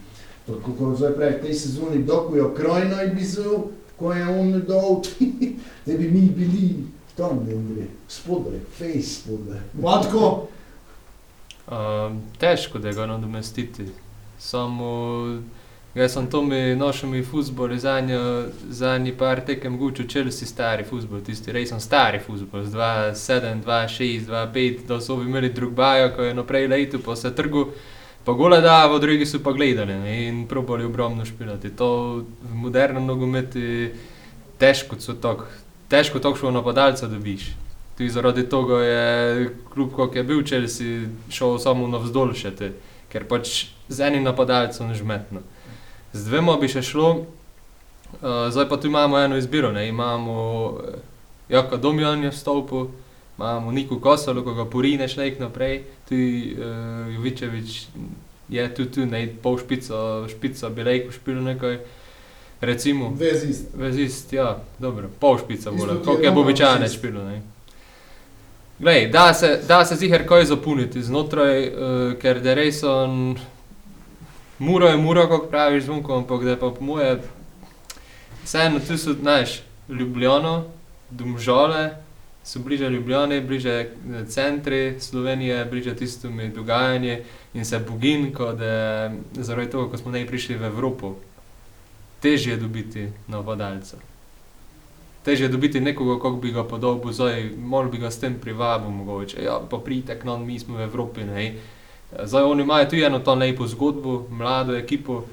[0.47, 3.59] Tako kot zdaj pravi, v tej sezoni dokujo krojno in bizu,
[3.99, 5.01] ko je on dol,
[5.85, 6.73] da bi mi bili
[7.15, 9.61] tam, ne gre, spodaj, face spodaj.
[9.79, 10.47] Matko,
[11.67, 13.85] Um, težko da ga nadomestiti.
[14.39, 15.39] Samo,
[15.95, 18.17] jaz sem to mi našel mi futbol, zadnji,
[18.69, 24.27] zadnji par tekem gučil Chelsea stari futbol, tisti res sem stari futbol, z 2-7, 2-6,
[24.27, 27.69] 2-5, da so bi imeli drug bajo, ko je naprej letu po se trgu,
[28.25, 31.75] pa gole davo, drugi so pa gledali ne, in probali obrobno špilati.
[31.75, 33.59] To v modernem nogometu
[34.57, 35.45] težko so tok,
[35.91, 37.51] težko tokšno napadalca dobiš.
[37.97, 42.71] Tudi zaradi tega je kljub, kot je bil Chelsea, šel samo navzdol še te,
[43.11, 45.43] ker pač z enim napadalcem žmetno.
[46.13, 49.87] Z dvema bi še šlo, uh, zdaj pa tu imamo eno izbiro, ne?
[49.89, 50.37] imamo
[50.71, 50.95] uh,
[51.49, 52.87] Jaka Domjan je vstopil,
[53.37, 57.87] imamo Niku Kosalo, ko ga porineš nek naprej, tudi uh, Jovičevič
[58.49, 61.79] je tu, tu ne, pol špico, špico bi rekel, špil nekaj,
[62.61, 63.13] recimo.
[63.19, 63.67] vezist.
[63.75, 67.41] Vezist, ja, dobro, pol špica mora, koliko je običajno špilo, ne.
[68.79, 73.37] Glej, da se, da se ziher kaj zapuniti znotraj, uh, ker da res on,
[74.59, 77.21] muro je muro, kako praviš zvonko, ampak da pa po moje,
[78.43, 80.63] vseeno tu so, znaš, Ljubljano,
[81.09, 82.02] Domžale,
[82.43, 83.89] so bliže Ljubljane, bliže eh,
[84.27, 87.17] centri Slovenije, bliže tistemu dogajanju
[87.53, 91.15] in se bogin, kot da zaradi tega, ko smo ne prišli v Evropo,
[92.19, 93.97] težje je dobiti napadalca.
[95.23, 98.89] Težje je dobiti nekoga, kako bi ga podobil, zdaj malo bi ga s tem privabil,
[98.91, 99.43] mogoče.
[99.43, 101.23] Ja, pa pridite k nam, mi smo v Evropi.
[101.23, 101.53] Ne?
[102.23, 105.23] Zdaj oni imajo tudi eno to lepo zgodbo, mlado ekipo,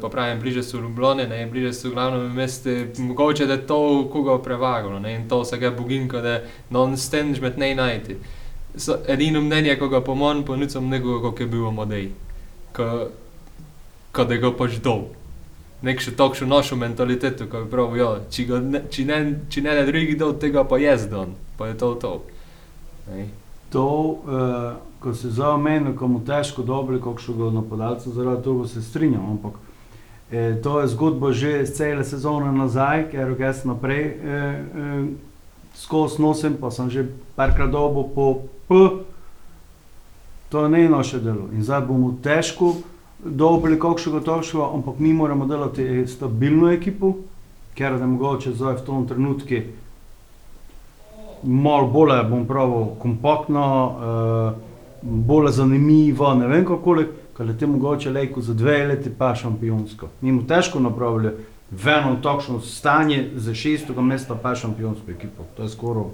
[0.00, 1.46] pa pravim, bliže so Ljubljane, ne?
[1.46, 5.14] bliže so glavno meste, mogoče da je to koga prevagalo ne?
[5.14, 6.40] in to se ga boginka, da
[6.70, 8.16] non stenž med ne najti.
[8.76, 12.10] So, edino mnenje, ko ga pomon, ponucam nekoga, kako je bil Amodej,
[12.72, 13.08] ko,
[14.14, 15.08] da ga pač dol
[15.82, 19.18] nek še takšno našo mentaliteto, ko bi pravil, ja, če, ne, ne,
[19.62, 22.14] ne ne drugi del tega, pa jaz dan, pa je to to.
[23.14, 23.28] Ej.
[23.72, 28.82] To, uh, ko se za meni, ko mu težko dobri, kakšnega napadalca, zaradi tega se
[28.82, 29.52] strinjam, ampak
[30.30, 35.06] eh, to je zgodba že iz cele sezone nazaj, ker jaz naprej eh, eh,
[35.74, 39.04] skozi nosim, pa sem že parkrat dobo po P,
[40.48, 41.46] to je ne naše delo.
[41.52, 42.74] In zdaj bomo težko
[43.24, 47.14] dobili kakšnega točka, ampak mi moramo delati stabilno ekipo,
[47.74, 49.62] ker da mogoče zdaj v tom trenutku
[51.42, 54.68] malo bolj, bom pravil, kompaktno, uh,
[55.02, 56.96] bolj zanimivo, ne vem kako,
[57.36, 60.08] ker je te mogoče lejko za dve leti pa šampionsko.
[60.20, 61.32] Mi smo težko napravili
[61.70, 65.44] v eno takšno stanje za šestega mesta pa šampionsko ekipo.
[65.56, 66.10] To je skoraj.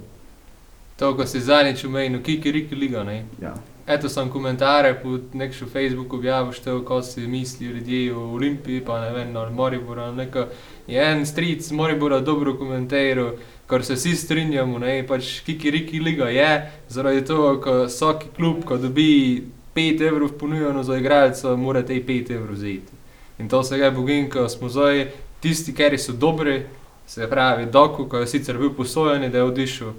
[0.97, 3.25] To, ko si zadnjič omenil, kiki riki liga, ne.
[3.43, 3.55] Ja.
[3.87, 9.11] Eto sem komentare pod nekšo Facebook objavil, ko si misli ljudje o Olimpiji, pa ne
[9.13, 10.47] vem, o Mariboru, neko.
[10.87, 13.35] Je en stric Maribora dobro komentiral,
[13.67, 18.65] kar se vsi strinjamo, ne, pač kiki riki liga je, zaradi tega, ko vsak klub,
[18.65, 19.45] ko dobi
[19.77, 22.93] 5 evrov ponujeno za igralca, mora te 5 evrov vzeti.
[23.39, 26.63] In to se ga bogin, ko smo zdaj tisti, ki so dobri,
[27.07, 29.93] se pravi, Doku, ko je sicer bil posojen, da je odišel.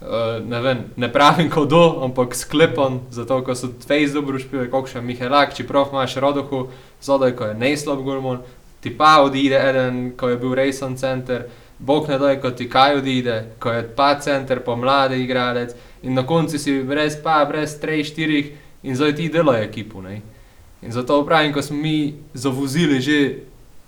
[0.00, 4.68] Uh, ne, vem, ne pravim kot do, ampak sklepam, zato ko so fejs dobro špili,
[4.68, 6.66] kot še Mihelak, čeprav imaš rodohu,
[7.00, 8.42] zadaj, ko je nejslab gormon,
[8.84, 11.46] ti pa odide eden, ko je bil rejsen center,
[11.78, 15.72] bog ne daj, ko ti kaj odide, ko je pa center, pa mladi igralec
[16.04, 18.52] in na koncu si brez pa, brez trej, štirih
[18.84, 20.04] in zdaj ti delajo ekipo.
[20.04, 20.20] Ne?
[20.84, 23.18] In zato pravim, ko smo mi zavozili že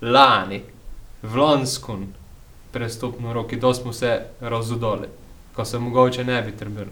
[0.01, 0.64] lani,
[1.21, 2.09] v Lonskun,
[2.73, 5.28] prestopno roki, da smo se razudoli
[5.59, 6.87] ko se mogoče ne bi trebili.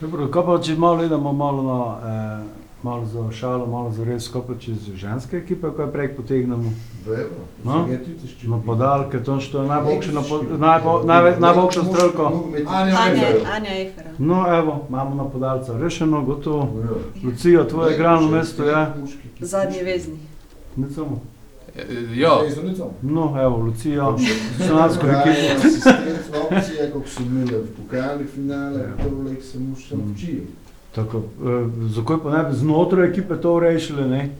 [0.00, 2.44] Dobro, kaj pa če malo idemo malo na, eh,
[2.82, 6.72] malo za šalo, malo za res, kaj pa čez ženske ekipe, kaj prej potegnemo?
[7.64, 7.86] No,
[8.42, 10.12] Na podalke, to što je najboljše,
[11.38, 12.26] najboljša strelka.
[12.66, 13.46] Anja Anja, Efer.
[13.54, 14.10] Anja Efera.
[14.18, 16.68] No, evo, imamo napadalca rešeno, gotovo.
[17.24, 18.86] Lucija, tvoje igralno mesto je?
[19.40, 20.18] Zadnji vezni.
[20.76, 21.20] Ne samo.
[21.76, 21.82] E,
[22.14, 22.30] Ja,
[23.02, 24.16] No, evo, Lucija,
[24.58, 25.30] senatsko ekipo.
[25.58, 25.96] Asistent
[26.44, 28.96] opcije, kako so imeli v pokali finale, Ja.
[28.98, 30.12] to lek se mu še Mm.
[30.12, 30.42] učijo.
[30.92, 31.22] Tako, eh,
[31.88, 34.30] zakaj pa ne bi znotraj ekipe to rešili, ne?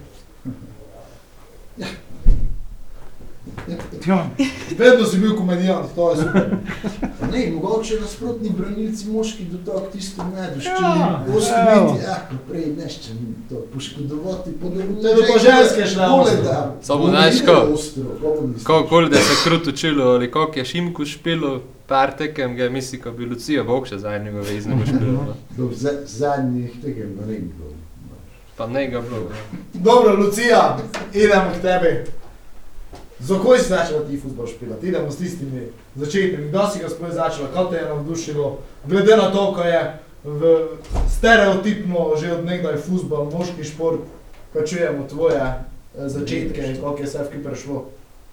[1.76, 1.86] Ja,
[4.78, 6.56] Vedno si bil komedijant, to je super.
[7.32, 10.74] Ne, mogoče nasprotni branilci moški dotok tisto ne duščili.
[10.74, 11.24] Ja.
[11.28, 12.16] Oskrbiti, ah,
[12.50, 14.50] prej nešče mi to poškodovati,
[15.02, 15.84] Da bi pa ženske
[16.44, 16.76] da.
[16.82, 17.52] Samo znaš ne ko?
[17.74, 18.64] ostro, kako misliš?
[18.64, 23.00] kako koli da se kruto čilo ali kako je Šimku špilo, par tekem, ga misli,
[23.00, 25.34] ko bi Lucija Bog še zadnjega veznega špila.
[25.50, 27.64] Do za- zadnjih tekem, ne vem, kdo.
[28.56, 29.30] Pa ne ga bilo.
[29.74, 30.78] Dobro, Lucija,
[31.14, 32.19] idemo k tebi.
[33.20, 34.86] Za koj si začela ti futbol špilati?
[34.88, 36.48] Idemo s tistimi začetnimi.
[36.48, 37.48] Kdo si ga sploh začela?
[37.52, 38.58] Kaj te je navdušilo?
[38.86, 39.80] Glede na to, ko je
[40.24, 40.40] v
[41.08, 44.04] stereotipno že od nekdaj futbol, moški šport,
[44.52, 47.88] ko čujemo tvoje eh, začetke in kako je vse v prišlo.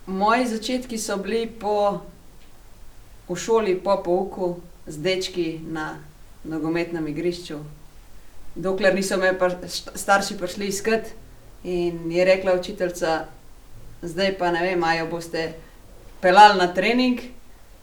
[0.08, 2.00] Moji začetki so bili po,
[3.28, 6.00] v šoli po pouku z dečki na
[6.44, 7.60] nogometnem igrišču.
[8.56, 11.12] Dokler niso me pa starši prišli iskat
[11.64, 13.28] in je rekla učiteljica,
[14.02, 15.54] zdaj pa ne vem, ali jo boste
[16.22, 17.20] pelali na trening,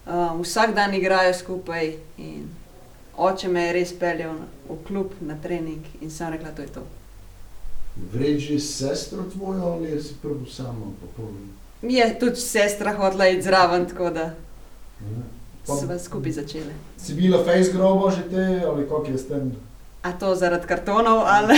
[0.06, 2.48] um, vsak dan igrajo skupaj in
[3.16, 4.34] oče me je res peljal
[4.68, 6.82] v klub na trening in sem rekla, to je to.
[8.12, 11.38] Vreči s sestro tvojo ali si prvo samo popolno?
[11.82, 14.34] Mi je tudi sestra hotela iti zraven, tako da
[15.64, 16.74] sva skupaj začeli.
[16.98, 19.52] Si bila face grobo že te ali kako je s tem?
[20.02, 21.54] A to zaradi kartonov ali?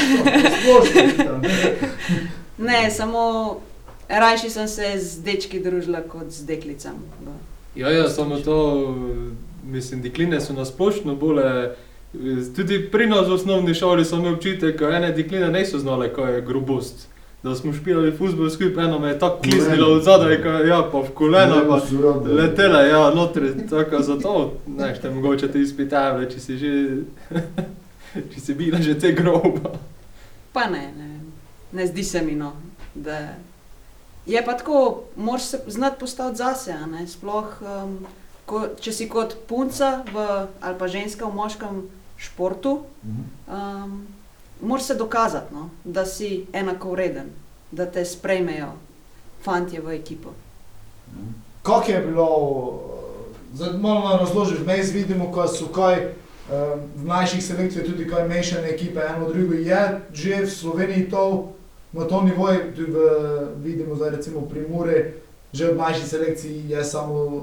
[0.61, 1.40] Splošno,
[2.59, 3.57] Ne, samo
[4.09, 7.07] rajši sem se z dečki družila kot z deklicami.
[7.77, 8.59] Ja, ja, samo to,
[9.66, 11.75] mislim, dekline so nasplošno bole.
[12.57, 16.35] Tudi pri nas v osnovni šoli so me občutek, da ene dekline niso znale, kaj
[16.35, 17.09] je grobost.
[17.42, 20.99] Da smo špilali futbol skupaj, eno me je tako klisnilo od zadaj, kaj, ja, pa
[20.99, 21.81] v kolena, pa
[22.33, 26.73] letele, ja, notri, tako zato, ne, šte mogoče te izpitave, če si že,
[28.33, 29.77] če si bila že te groba.
[30.53, 31.29] Pa ne, ne, vem.
[31.73, 32.55] ne zdi se mi no.
[32.95, 33.37] Da
[34.27, 36.75] je pa tako, moraš se znati postaviti zase,
[37.07, 37.99] sploh, um,
[38.47, 40.27] ko, če si kot punca v,
[40.61, 41.83] ali pa ženska v moškem
[42.17, 42.81] športu,
[43.47, 44.07] um,
[44.61, 47.31] moraš se dokazati, no, da si enakovreden,
[47.71, 48.73] da te sprejmejo
[49.45, 50.35] fantje v ekipo.
[51.62, 52.29] Kako je bilo,
[53.55, 56.15] zdaj malo nam razložiš, vmes vidimo, ko so kaj eh,
[56.97, 61.56] v mlajših selekcijah tudi kaj mešane ekipe, eno drugo je že v Sloveniji to
[61.97, 62.99] na tom nivoju, tudi v,
[63.65, 64.99] vidimo zdaj recimo pri Muri,
[65.53, 67.43] že v mlajših selekciji je samo uh,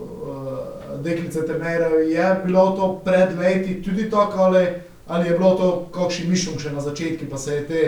[1.01, 4.67] deklice trenirajo, je bilo to pred leti tudi tako ali,
[5.07, 7.81] ali je bilo to kakšen mišljenj še na začetku, pa se je te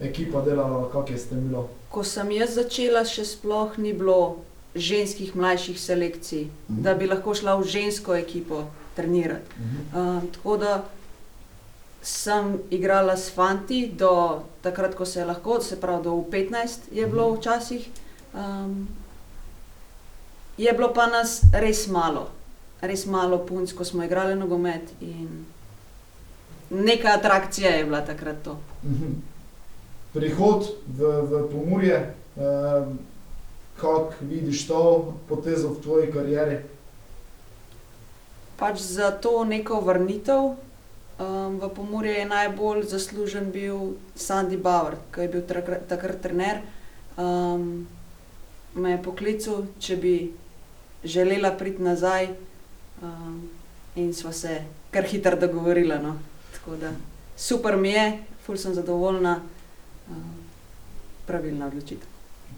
[0.00, 1.68] ekipa delala, kako je s tem bilo?
[1.90, 4.36] Ko sem jaz začela, še sploh ni bilo
[4.74, 6.82] ženskih mlajših selekcij, Mhm.
[6.82, 8.64] da bi lahko šla v žensko ekipo
[8.96, 9.50] trenirati.
[9.92, 10.84] Uh, tako da
[12.02, 14.10] sem igrala s fanti do
[14.60, 17.38] takrat, ko se je lahko, se pravi do 15 je bilo Mhm.
[17.38, 17.88] včasih.
[18.34, 18.88] Um,
[20.58, 22.28] je bilo pa nas res malo,
[22.80, 25.46] res malo punc, ko smo igrali nogomet in
[26.70, 28.56] neka atrakcija je bila takrat to.
[28.84, 29.12] Mhm.
[30.12, 31.96] Prihod v, v Pomurje,
[32.36, 32.86] eh,
[33.76, 34.80] kako vidiš to
[35.28, 36.58] potezo v tvoji karieri?
[38.56, 40.56] Pač za to neko vrnitev um,
[41.60, 45.42] v Pomorje je najbolj zaslužen bil Sandy Bauer, ki je bil
[45.88, 46.62] takrat, trener.
[47.16, 47.86] Um,
[48.74, 50.14] me je poklical, če bi
[51.04, 52.30] želela priti nazaj,
[53.02, 53.42] um,
[53.96, 55.98] in sva se kar hitro dogovorila.
[55.98, 56.16] No.
[56.80, 56.92] Da
[57.36, 59.40] super mi je, ful sem zadovoljna,
[60.10, 60.30] um,
[61.26, 62.08] pravilna odločitev.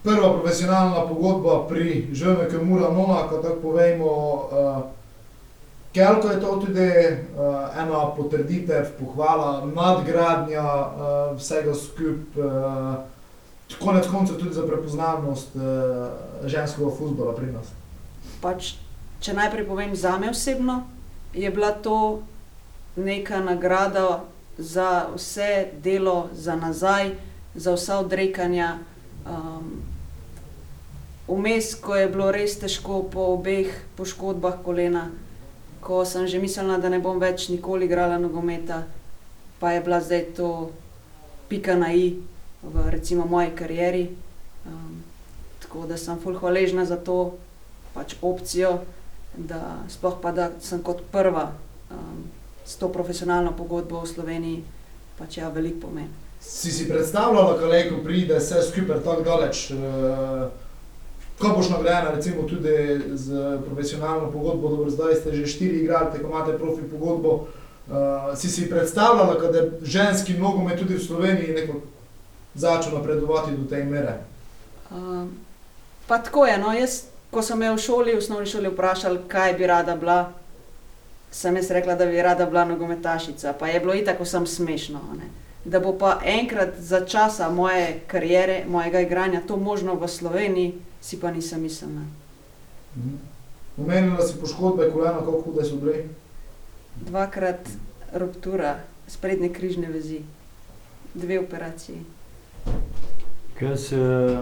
[0.05, 5.04] Prva profesionalna pogodba pri ŽMK Mura Nona, ko tako povejmo, uh,
[5.95, 14.37] Kelko je to tudi uh, ena potrditev, pohvala, nadgradnja uh, vsega skupaj, uh, konec koncev
[14.37, 15.63] tudi za prepoznavnost uh,
[16.51, 17.71] ženskega futbola pri nas.
[18.43, 18.75] Pač,
[19.23, 20.83] če najprej povem za me osebno,
[21.35, 22.23] je bila to
[22.97, 24.25] neka nagrada
[24.59, 27.15] za vse delo za nazaj,
[27.55, 28.79] za vsa odrekanja.
[29.27, 29.83] Um,
[31.29, 35.07] Vmes, ko je bilo res težko po obeh poškodbah kolena,
[35.85, 38.87] ko sem že mislila, da ne bom več nikoli igrala nogometa,
[39.61, 40.71] pa je bila zdaj to
[41.53, 42.17] pika na i
[42.65, 44.09] v recimo moji karieri.
[44.65, 45.05] Um,
[45.61, 47.37] tako da sem fulh hvaležna za to
[47.93, 48.81] pač opcijo,
[49.37, 51.53] da sploh pa da sem kot prva
[51.93, 52.25] um,
[52.65, 54.65] s to profesionalno pogodbo v Sloveniji,
[55.21, 56.09] pač ja, veliko pomeni.
[56.41, 59.69] Si si predstavljala, kaj ko pride vse skupaj tako daleč?
[59.77, 60.49] Uh,
[61.39, 66.29] ko boš nagrajena, recimo tudi z profesionalno pogodbo, dobro, zdaj ste že štiri igrali, tako
[66.29, 67.47] imate profi pogodbo.
[67.85, 71.81] Uh, si si predstavljala, da je ženski nogomet tudi v Sloveniji nekako
[72.55, 74.19] začel napredovati do te mere?
[74.91, 75.37] Um,
[76.07, 79.53] pa tako je, no, jaz, ko sem me v šoli, v osnovni šoli vprašali, kaj
[79.59, 80.33] bi rada bila,
[81.31, 85.01] sem jaz rekla, da bi rada bila nogometašica, pa je bilo itak vsem smešno.
[85.19, 85.29] Ne?
[85.65, 91.21] Da bo pa enkrat za časa moje kariere, mojega igranja, to možno v Sloveniji, si
[91.21, 92.01] pa nisem mislila.
[92.97, 93.17] Mhm.
[93.79, 96.05] Omenila si poškodbe kolena, kako hude so bile.
[96.97, 97.69] Dvakrat
[98.15, 100.21] ruptura sprednje križne vezi,
[101.15, 101.99] dve operaciji.
[103.59, 104.39] Ker se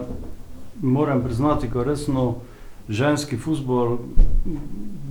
[0.81, 2.35] moram priznati, ko resno
[2.89, 3.97] ženski futbol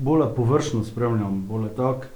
[0.03, 2.09] bolj površno spremljam, bolj tak.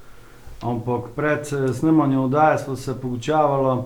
[0.62, 3.83] Ampak pred eh, snemanjem oddaje smo se pogučavali,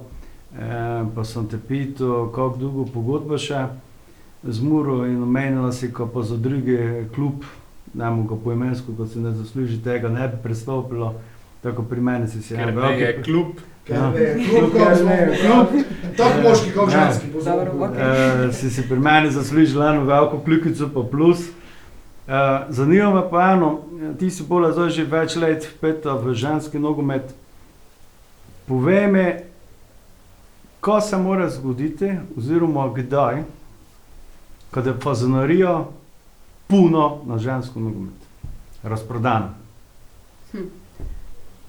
[0.58, 3.66] eh, pa sem te pital, kako dolgo pogodba še
[4.42, 6.79] z Muro in omenila si, ko pa za drugi
[7.14, 7.44] klub,
[7.94, 11.14] ne mogo po imensko, ko se ne zasluži tega, ne bi prestopilo,
[11.62, 13.46] tako pri meni si si Ker en je veliki klub.
[13.85, 14.12] Ker Ja.
[14.50, 14.96] klub, Ker
[16.16, 17.05] tako moški, kot Ja.
[17.05, 17.68] ženski, pozor.
[17.68, 18.03] okej.
[18.48, 21.48] Uh, si si pri meni zaslužil eno veliko kljukico, pa plus.
[22.29, 22.35] Uh,
[22.68, 23.81] zanima me pa eno,
[24.18, 27.35] ti si bolj zdaj že več let vpeta v ženski nogomet.
[28.66, 29.24] Povej mi,
[30.81, 33.42] ko se mora zgoditi, oziroma kdaj,
[34.70, 35.85] kad je fazonarija
[36.66, 38.14] puno na žensko nogomet,
[38.83, 39.54] razprodana.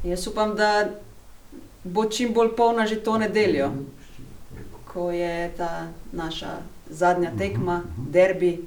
[0.04, 0.90] Jaz upam, da
[1.84, 3.72] bo čim bolj polna že to nedeljo,
[4.94, 6.58] ko je ta naša
[6.90, 8.60] zadnja tekma, derbi,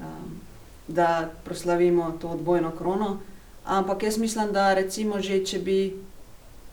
[0.00, 0.40] um,
[0.88, 3.18] da proslavimo to odbojno krono.
[3.64, 5.96] Ampak jaz mislim, da recimo že, če bi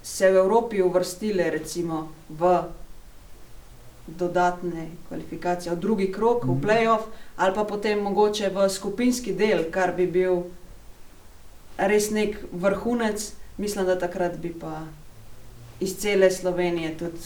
[0.03, 2.61] se v Evropi uvrstile recimo v
[4.07, 6.61] dodatne kvalifikacije, v drugi krok, v Mhm.
[6.61, 7.03] playoff,
[7.37, 10.43] ali pa potem mogoče v skupinski del, kar bi bil
[11.77, 14.81] res nek vrhunec, mislim, da takrat bi pa
[15.79, 17.17] iz cele Slovenije tudi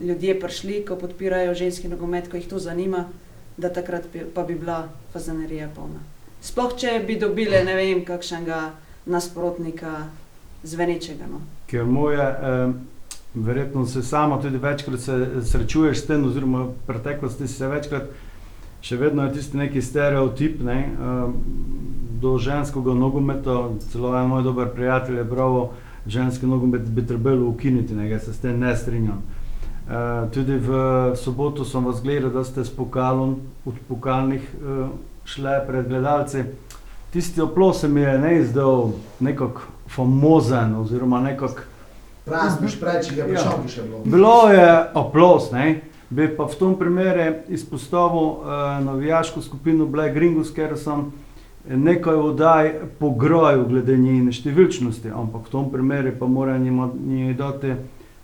[0.00, 3.08] ljudje prišli, ko podpirajo ženski nogomet, ko jih to zanima,
[3.56, 6.00] da takrat bi, pa bi bila fazanerija polna.
[6.42, 8.70] Sploh če bi dobile, ne vem, kakšnega
[9.06, 10.06] nasprotnika
[10.62, 11.24] zvenečega.
[11.26, 11.40] No.
[11.66, 12.72] Ker moje, eh,
[13.36, 18.08] verjetno se sama tudi večkrat se srečuješ s tem, oziroma v preteklosti si se večkrat,
[18.80, 21.26] še vedno je tisti neki stereotip ne, eh,
[22.20, 23.68] do ženskega nogometa.
[23.92, 25.68] Celo en moj dober prijatelj je prav,
[26.06, 29.22] ženski nogomet bi trebalo ukiniti, ne, jaz se s tem ne strinjam.
[29.86, 34.88] Uh, tudi v soboto sem vas gledal, da ste s pokalom od pokalnih uh,
[35.24, 36.42] šle pred gledalci.
[37.12, 41.62] Tisti oplos se mi je ne izdal nekako famozen oziroma nekako
[42.26, 43.24] Prazniš preč, je Ja.
[43.24, 44.00] prišel bi še bilo.
[44.04, 45.80] Bilo je aplos, ne?
[46.10, 48.46] bi pa v tom primeru izpostavil uh,
[48.84, 51.12] navijaško skupino Black Gringos, ker sem
[51.66, 56.26] nekaj oddaj pogrojil glede njene številčnosti, ampak v tom primeru pa
[56.58, 57.74] njima njej dati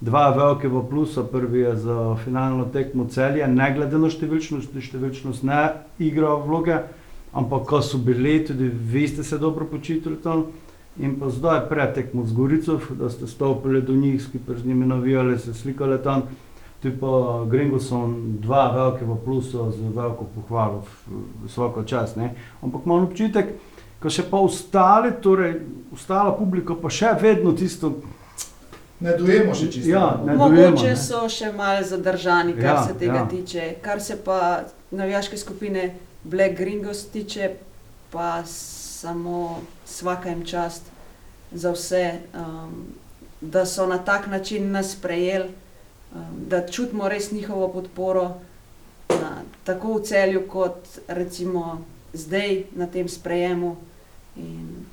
[0.00, 1.22] dva velike v plusa.
[1.22, 6.82] Prvi je za finalno tekmo celje, ne glede na številčnost, številčnost ne igra vloge,
[7.34, 10.46] ampak ko so bili, tudi vi ste se dobro počutili tam.
[10.98, 15.38] In pa zdaj pretekmo z Gorico, da ste stopili do njih, skupaj z njimi navijali,
[15.38, 16.22] se slikali tam.
[16.82, 17.06] Tu pa
[17.46, 18.00] Gringo so
[18.38, 22.16] dva velike v plusu z veliko pohvalo, v- vsako čas.
[22.16, 22.34] Ne?
[22.60, 23.46] Ampak imam občutek,
[23.98, 25.60] ko še pa ostali, torej
[25.92, 27.92] ostala publika pa še vedno tisto,
[29.00, 29.88] Ne dojemo še čisto.
[29.90, 30.36] Ja, ne.
[30.36, 30.96] Mogoče dojemo, ne.
[30.96, 33.26] so še malo zadržani, kar Ja, se tega ja.
[33.26, 33.74] tiče.
[33.80, 35.88] Kar se pa navijaške skupine
[36.24, 37.48] Black Gringos tiče,
[38.10, 38.42] pa
[39.02, 40.82] samo svaka jim čast
[41.52, 42.86] za vse, um,
[43.40, 45.48] da so na tak način nas sprejeli,
[46.14, 48.34] um, da čutimo res njihovo podporo,
[49.08, 53.76] na, tako v celju, kot recimo zdaj na tem sprejemu.
[54.36, 54.86] In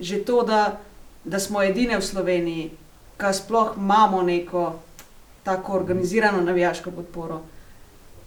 [0.00, 0.80] že to, da,
[1.24, 2.70] da smo edine v Sloveniji,
[3.18, 4.64] ki sploh imamo neko
[5.46, 7.42] tako organizirano navijaško podporo,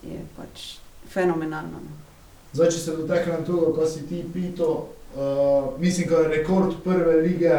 [0.03, 0.77] je pač
[1.11, 2.04] fenomenalno.
[2.55, 4.67] Zdaj, če se dotaknem tega, ko si ti pito,
[5.15, 7.55] uh, mislim, da je rekord prve lige,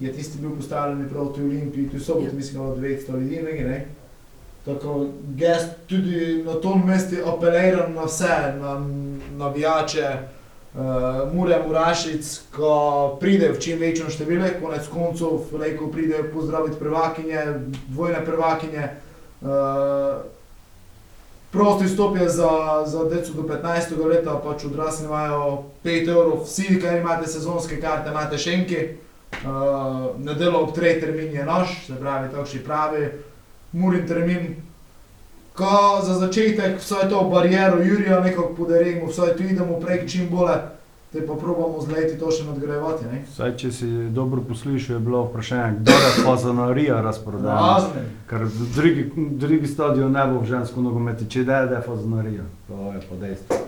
[0.00, 3.78] je tisti bil postavljen proti Olimpiji, tu so bili, mislim, da 900 ljudi, nekaj, ne?
[4.64, 5.06] Tako,
[5.40, 8.74] gest tudi na tom mestu apeliram na vse, na
[9.38, 10.10] navijače,
[10.74, 10.82] uh,
[11.32, 12.74] Mure, Murašic, ko
[13.20, 17.46] pridejo v čim večjem številu, konec koncev, rekel, pridejo pozdraviti prvakinje,
[17.88, 18.84] dvojne prvakinje.
[19.40, 20.20] Uh,
[21.52, 24.06] Prosti vstop je za, za deco do 15.
[24.06, 28.88] leta, pač odrasli imajo 5 evrov, vsi, ki imate sezonske karte, imate šenki.
[29.30, 33.08] Uh, Nedelo ob 3 termin je naš, se pravi, takšni pravi,
[33.72, 34.56] murin termin.
[35.54, 40.60] Ko za začetek vse to bariero Jurija nekako podarimo, vse to idemo prek čim bolje,
[41.12, 43.04] te pa probamo z leti to še nadgrajevati.
[43.12, 43.24] ne.
[43.34, 47.54] Saj, če si dobro poslušal, je bilo vprašanje, kdo je fazonarija razprodana.
[47.74, 48.04] Razne.
[48.30, 52.46] Ker drugi, drugi stadion ne bo v žensko nogometu, če da je fazonarija.
[52.68, 53.58] To je pa dejstvo.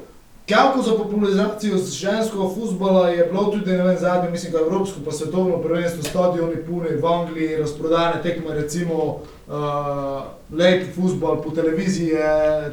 [0.49, 5.13] Kako za popularizacijo ženskega futbola je bilo tudi ne vem, zadnje, mislim, da evropsko, pa
[5.13, 12.19] svetovno prvenstvo, stadioni puni v Angliji, razprodane tekme, recimo uh, lep futbol po televiziji,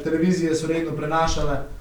[0.04, 1.52] televizije so redno prenašale.
[1.52, 1.79] Uh,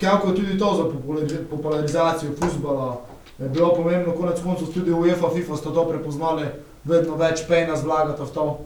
[0.00, 3.00] kako je tudi to za populari- popularizacijo futbola,
[3.38, 6.46] je bilo pomembno, konec koncev tudi UEFA, FIFA sta to prepoznali,
[6.84, 8.58] vedno več pejna zlagata v to.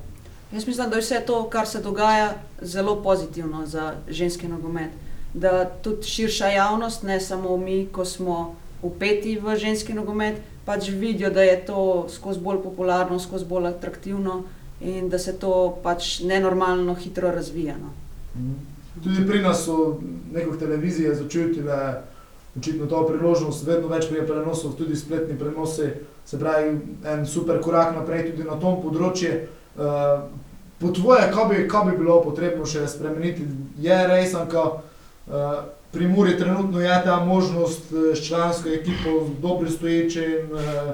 [0.52, 4.90] Jaz mislim, da je vse to, kar se dogaja, zelo pozitivno za ženski nogomet.
[5.34, 11.30] Da tudi širša javnost, ne samo mi, ko smo upeti v ženski nogomet, pač vidijo,
[11.30, 14.42] da je to skozi bolj popularno, skozi bolj atraktivno
[14.80, 17.74] in da se to pač nenormalno hitro razvija.
[17.78, 17.92] No.
[18.98, 20.00] Tudi pri nas so
[20.32, 22.02] nekaj televizije začutile
[22.58, 25.92] očitno to priložnost, vedno več prije prenosov, tudi spletni prenosi,
[26.26, 29.36] se pravi en super korak naprej tudi na tom področju.
[29.78, 30.26] Uh,
[30.80, 33.46] po tvoje, kaj bi, kaj bi bilo potrebno še spremeniti?
[33.78, 35.62] Je res, da uh,
[35.92, 40.92] pri Muri trenutno je ta možnost eh, s člansko ekipo, dobro stoječe in uh,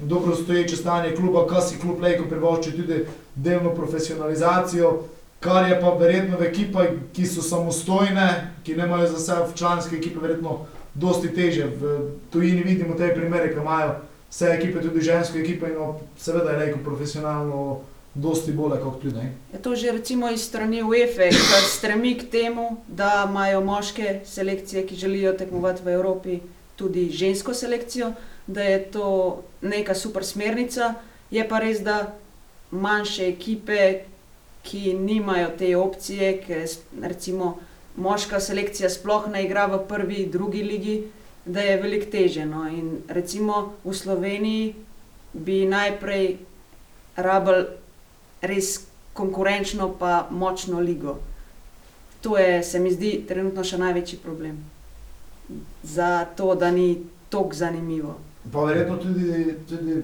[0.00, 4.92] dobro stoječe stanje kluba, kaj si klub lejko privošči tudi delno profesionalizacijo,
[5.40, 10.20] kar je pa verjetno v ekipah, ki so samostojne, ki nemajo za sebe članske ekipe,
[10.20, 11.66] verjetno dosti teže.
[11.80, 13.94] V tujini vidimo te primere, ki imajo
[14.30, 17.80] vse ekipe, tudi ženske ekipe, in no, seveda je lejko profesionalno
[18.14, 19.08] dosti bolje kot tu.
[19.14, 19.32] Ne?
[19.52, 24.86] Je to že recimo iz strani UEFA, ki stremi k temu, da imajo moške selekcije,
[24.86, 26.40] ki želijo tekmovati v Evropi,
[26.76, 28.12] tudi žensko selekcijo,
[28.46, 30.94] da je to neka super smernica.
[31.30, 32.12] Je pa res, da
[32.70, 34.09] manjše ekipe,
[34.62, 36.68] ki nimajo te opcije, ker
[37.02, 37.58] recimo
[37.96, 40.96] moška selekcija sploh ne igra v prvi, drugi ligi,
[41.44, 42.46] da je veliko teže.
[42.46, 42.68] No.
[42.68, 44.74] In recimo v Sloveniji
[45.32, 46.36] bi najprej
[47.16, 47.66] rabili
[48.42, 48.80] res
[49.12, 51.18] konkurenčno, pa močno ligo.
[52.20, 54.58] To je, se mi zdi, trenutno še največji problem.
[55.82, 58.18] Za to, da ni tako zanimivo.
[58.52, 60.02] Pa verjetno tudi, tudi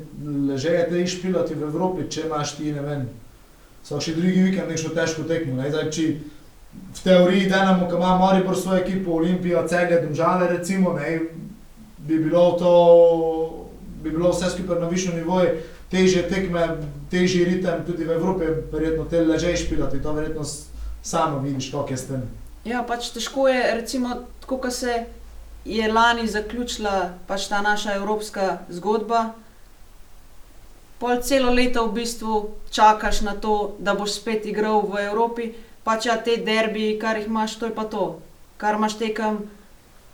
[0.49, 3.07] ležeje te išpilati v Evropi, če imaš ti, ne vem,
[3.87, 5.61] vsak še drugi vikend nekaj težko tekmo.
[5.61, 5.71] Ne?
[5.71, 6.07] Zdaj, če
[6.75, 11.21] v teoriji denamo, ko ima Maribor svojo ekipo, Olimpijo, Cegle, Domžale recimo, ne,
[11.99, 12.73] bi bilo to,
[14.03, 15.55] bi bilo vse skupaj na višjem nivoju,
[15.91, 16.67] težje tekme,
[17.11, 20.43] težji ritem tudi v Evropi, verjetno te ležeje špilati, to verjetno
[21.03, 22.27] samo vidiš, kako je s tem.
[22.67, 25.05] Ja, pač težko je, recimo, tako kot se
[25.65, 29.37] je lani zaključila pač ta naša evropska zgodba.
[30.99, 35.53] Pol celo leto v bistvu čakaš na to, da boš spet igral v Evropi,
[35.85, 38.21] pač ja, te derbi, kar jih imaš, to je pa to.
[38.57, 39.45] Kar imaš tekem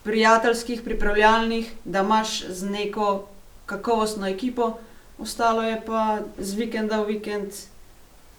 [0.03, 3.29] prijateljskih, pripravljalnih, da imaš z neko
[3.67, 4.73] kakovostno ekipo,
[5.19, 7.55] ostalo je pa z vikenda v vikend,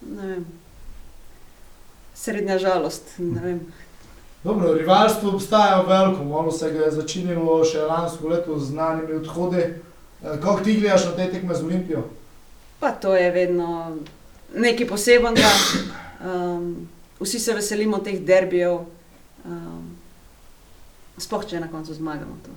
[0.04, 0.44] ne vem,
[2.14, 3.16] srednja žalost.
[3.18, 3.60] Ne vem.
[4.44, 9.62] Dobro, rivalstvo obstaja veliko, malo se ga je začinilo še lansko leto z znanimi odhodi.
[9.64, 12.04] Eh, Kako ti gledaš na te tekme z Olimpijo?
[12.80, 13.96] Pa to je vedno
[14.54, 15.50] nekaj posebenega.
[16.24, 16.88] Um,
[17.20, 18.80] vsi se veselimo teh derbijev,
[19.44, 19.96] um,
[21.18, 22.36] sploh če na koncu zmagamo.
[22.44, 22.54] To.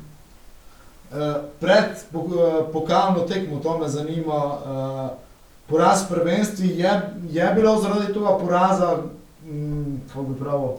[1.07, 5.09] Eh, Pred eh, pokalno tekmo, to me zanima, eh,
[5.67, 7.01] poraz v prvenstvi, je,
[7.31, 8.97] je bilo zaradi tega poraza,
[9.45, 10.69] mm, kako bi pravil,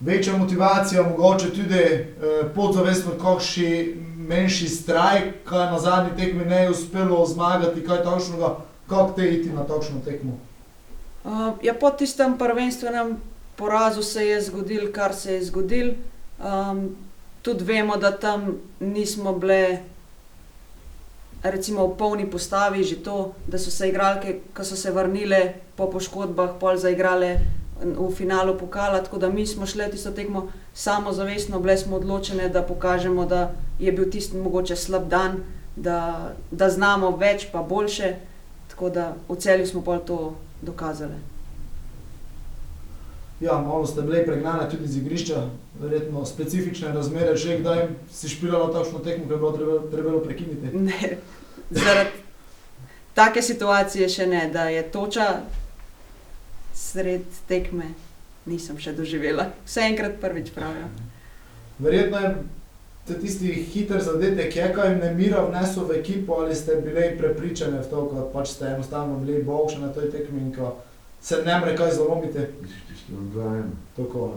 [0.00, 2.08] večja motivacija, mogoče tudi eh,
[2.54, 3.94] podzavestno kakšni
[4.28, 8.56] menjši strajk, kaj na zadnji tekmi ne je uspelo zmagati, kaj takšnega,
[8.88, 10.38] kako te iti na takšno tekmo.
[11.24, 13.16] Uh, ja, po tistem prvenstvenem
[13.56, 15.94] porazu se je zgodil, kar se je zgodil.
[16.42, 16.96] Um,
[17.42, 19.82] tudi vemo, da tam nismo bile
[21.42, 25.90] recimo, v polni postavi, že to, da so se igralke, ki so se vrnile po
[25.90, 27.42] poškodbah, pol zaigrale
[27.82, 29.02] v finalu pokala.
[29.02, 33.50] Tako da mi smo šli tisto tekmo samozavestno, bile smo odločene, da pokažemo, da
[33.82, 35.42] je bil tisti mogoče slab dan,
[35.76, 38.14] da, da znamo več, pa boljše.
[38.70, 40.18] Tako da v celju smo pol to
[40.62, 41.18] dokazali.
[43.40, 45.42] Ja, malo ste bili pregnani tudi z igrišča,
[45.80, 50.70] verjetno specifične razmere, že kdaj si špilala takšno tekmo, ki je bilo treba, trebalo prekiniti.
[50.88, 51.16] Ne,
[51.70, 52.22] zaradi
[53.14, 55.26] take situacije še ne, da je toča
[56.74, 57.90] sred tekme,
[58.46, 59.50] nisem še doživela.
[59.66, 60.88] Vse enkrat prvič pravijo.
[61.82, 62.34] Verjetno je
[63.12, 67.90] te tisti hiter zadetek, je kaj nemira vnesel v ekipo ali ste bili prepričani v
[67.90, 70.76] to, da pač ste enostavno bili boljši na toj tekmi in ko
[71.20, 72.46] se ne more kaj zalomiti.
[73.96, 74.34] Tako,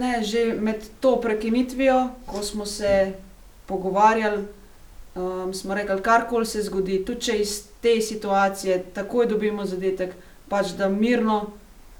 [0.00, 3.12] Ne, že med to prekinitvijo, ko smo se
[3.66, 4.44] pogovarjali,
[5.14, 10.14] um, smo rekli, karkoli se zgodi, tudi če iz te situacije takoj dobimo zadetek,
[10.48, 11.50] pač da mirno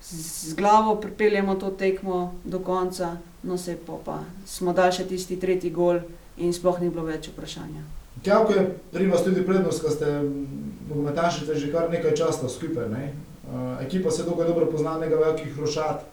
[0.02, 5.08] z z glavo pripeljemo to tekmo do konca, no se pa, pa smo dali še
[5.08, 6.00] tisti tretji gol
[6.36, 7.82] in sploh ni bilo več vprašanja.
[8.24, 10.06] Kako je pri vas tudi prednost, ko ste
[10.88, 13.12] nogometašice že kar nekaj časa skupaj, ne?
[13.42, 16.04] Uh, ekipa se dokaj dobro pozna, nekaj velikih rošat.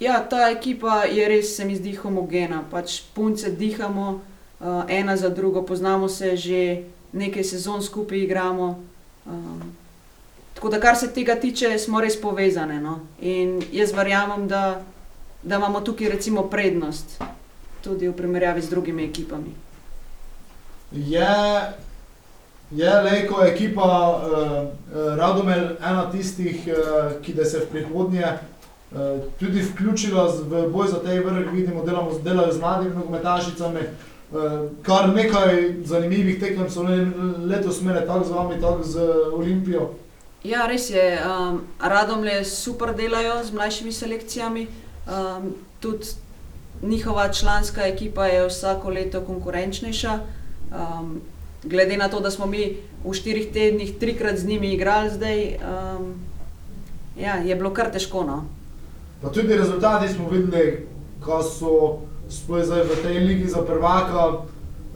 [0.00, 2.62] Ja, ta ekipa je res, se mi zdi, homogena.
[2.70, 4.20] Pač punce dihamo
[4.60, 8.84] uh, ena za drugo, poznamo se že nekaj sezon skupaj igramo.
[9.26, 9.72] Um,
[10.54, 12.80] tako da, kar se tega tiče, smo res povezane.
[12.80, 13.00] No?
[13.20, 14.82] In jaz verjamem, da,
[15.42, 17.22] da imamo tukaj recimo prednost,
[17.84, 19.54] tudi v primerjavi z drugimi ekipami.
[20.92, 21.28] Je,
[22.70, 24.68] je Lejko ekipa uh,
[25.16, 28.98] Radomel ena tistih, uh, ki da se v prihodnje uh,
[29.40, 33.80] tudi vključila z, v boj za te vrh, vidimo, delamo, delajo z mladimi nogometašicami.
[34.32, 34.42] Uh,
[34.82, 37.06] kar nekaj zanimivih tekem so le,
[37.46, 39.90] letos imeli, tako z vami, tako z Olimpijo.
[40.44, 41.18] Ja, res je.
[41.24, 44.66] Um, Radomlje super delajo z mlajšimi selekcijami.
[45.08, 46.06] Um, tudi
[46.82, 50.18] njihova članska ekipa je vsako leto konkurenčnejša.
[50.18, 51.20] Um,
[51.64, 56.14] glede na to, da smo mi v štirih tednih trikrat z njimi igrali, zdaj um,
[57.18, 58.24] ja, je bilo kar težko.
[58.24, 58.44] No?
[59.22, 60.86] Pa tudi rezultati smo videli,
[61.24, 61.98] ko so
[62.30, 64.44] sploh zdaj v tej ligi za prvaka.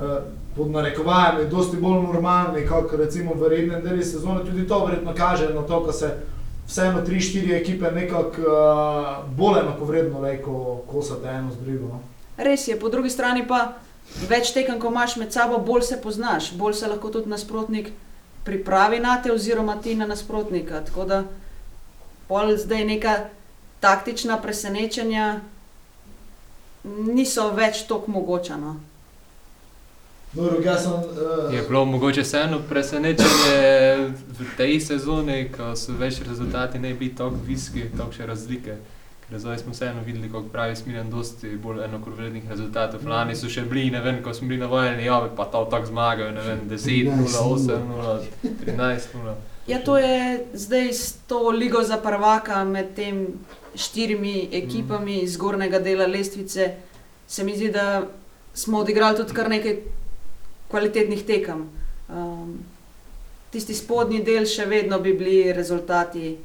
[0.01, 0.21] Eh,
[0.57, 4.45] pod narekovajem je dosti bolj normalni, kot recimo v rednem delu sezone.
[4.45, 6.17] Tudi to verjetno kaže na to, da se
[6.67, 11.87] vseeno tri, štiri ekipe nekako uh, bolj enakovredno leko kosate eno z drugo.
[11.87, 12.01] No.
[12.37, 13.75] Res je, po drugi strani pa
[14.29, 17.93] več tekem, ko imaš med sabo, bolj se poznaš, bolj se lahko tudi nasprotnik
[18.45, 20.81] pripravi na te, oziroma ti na nasprotnika.
[20.85, 21.23] Tako da
[22.29, 23.17] pol zdaj neka
[23.81, 25.41] taktična presenečenja
[26.85, 28.57] niso več tako mogoča.
[28.57, 28.77] No.
[30.33, 36.79] Dobro, sem, uh, Je bilo mogoče vseeno presenečenje v tej sezoni, ko so več rezultati
[36.79, 38.79] ne bi tako visoki, tako še razlike.
[39.27, 43.05] Ker zdaj smo vseeno videli, kako pravi Smiljan, dosti bolj enakovrednih rezultatov.
[43.05, 45.93] Lani so še bili, ne vem, ko smo bili na vojni, ja, pa to tako
[45.93, 48.19] zmagajo, ne vem, 10, 0, 8, 0,
[48.65, 49.39] 13, 0.
[49.69, 53.27] Ja, to je zdaj s to ligo za prvaka med tem
[53.77, 56.73] štirimi ekipami iz zgornjega dela lestvice.
[57.29, 58.07] Se mi zdi, da
[58.55, 59.83] smo odigrali tudi kar nekaj
[60.73, 61.67] kvalitetnih tekem.
[62.09, 62.57] Um,
[63.53, 66.39] tisti spodnji del še vedno bi bili rezultati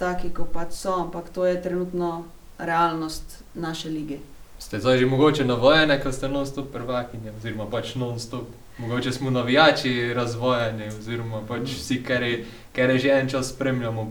[0.00, 2.24] taki, kot pač so, ampak to je trenutno
[2.58, 4.18] realnost naše lige.
[4.58, 8.48] Ste zdaj že mogoče navojeni, ko ste non-stop prvakinje, oziroma pač non-stop.
[8.78, 12.44] Mogoče smo navijači razvojeni, oziroma pač vsi, kar je,
[12.76, 14.08] kar je že en čas spremljamo,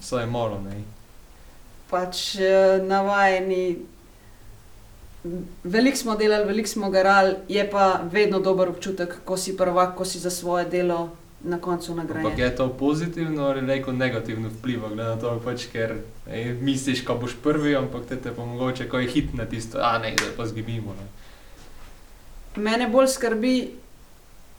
[0.00, 0.58] vsaj malo.
[0.66, 0.82] Ne?
[1.90, 3.78] Pač uh, navajeni
[5.64, 10.04] Veliko smo delali, veliko smo garali, je pa vedno dober občutek, ko si prvak, ko
[10.04, 11.10] si za svoje delo
[11.44, 12.26] na koncu nagrajen.
[12.26, 15.96] Ampak je to pozitivno ali neko negativno vpliva, glede na to, pač, ker
[16.28, 19.78] ej, misliš, ko boš prvi, ampak te, te pa mogoče, ko je hit na tisto,
[19.80, 20.92] a ne, da pa zgibimo.
[21.00, 21.08] Ne.
[22.62, 23.54] Mene bolj skrbi,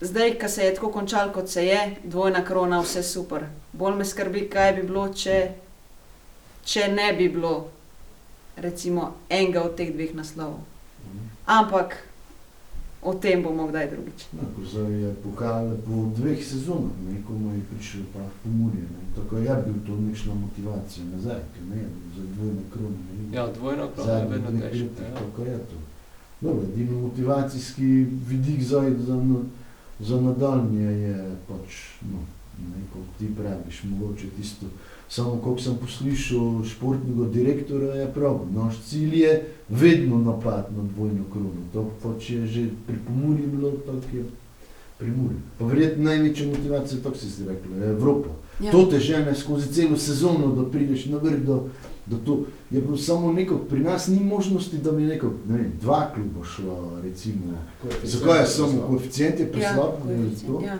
[0.01, 3.45] zdaj, ko se je tako končal, kot se je, dvojna krona, vse super.
[3.74, 5.39] Bolj me skrbi, kaj bi bilo, če,
[6.66, 7.74] če ne bi bilo
[8.57, 10.59] recimo enega od teh dveh naslovov.
[11.45, 11.95] Ampak
[13.05, 14.33] o tem bomo kdaj drugič.
[14.33, 18.81] No, zdaj je pokal po dveh sezonah, nekomu je prišel pa pomurje.
[18.81, 19.01] Ne.
[19.15, 21.85] Tako je bil to nekšna motivacija nazaj, ker ne,
[22.17, 22.97] za dvojno krono.
[22.97, 23.37] Ne.
[23.37, 25.03] Ja, dvojno krono je vedno težko.
[25.03, 25.13] Ja.
[25.13, 25.77] Tako je to.
[26.41, 29.21] Dobro, edino motivacijski vidik zdaj za,
[29.99, 32.19] za nadaljnje je pač, no,
[32.57, 34.65] ne, kot ti praviš, mogoče tisto,
[35.09, 38.39] Samo, ko sem poslušal športnega direktorja, je prav.
[38.55, 39.33] Naš cilj je
[39.69, 41.61] vedno napad na dvojno krono.
[41.73, 44.23] To pač je že pri pomorju bilo, tako je
[44.97, 45.39] pri morju.
[45.59, 48.29] Pa verjetno največja motivacija, tako si rekel, je Evropa.
[48.59, 48.71] Ja.
[48.71, 51.59] To te žene skozi celo sezono, da prideš na vrh, da,
[52.05, 52.39] da to
[52.71, 56.45] je bilo samo neko, pri nas ni možnosti, da bi neko, ne vem, dva kluba
[56.45, 57.57] šla, recimo.
[58.03, 59.91] Zakaj je samo koeficient je preslab?
[60.09, 60.77] Ja, ja.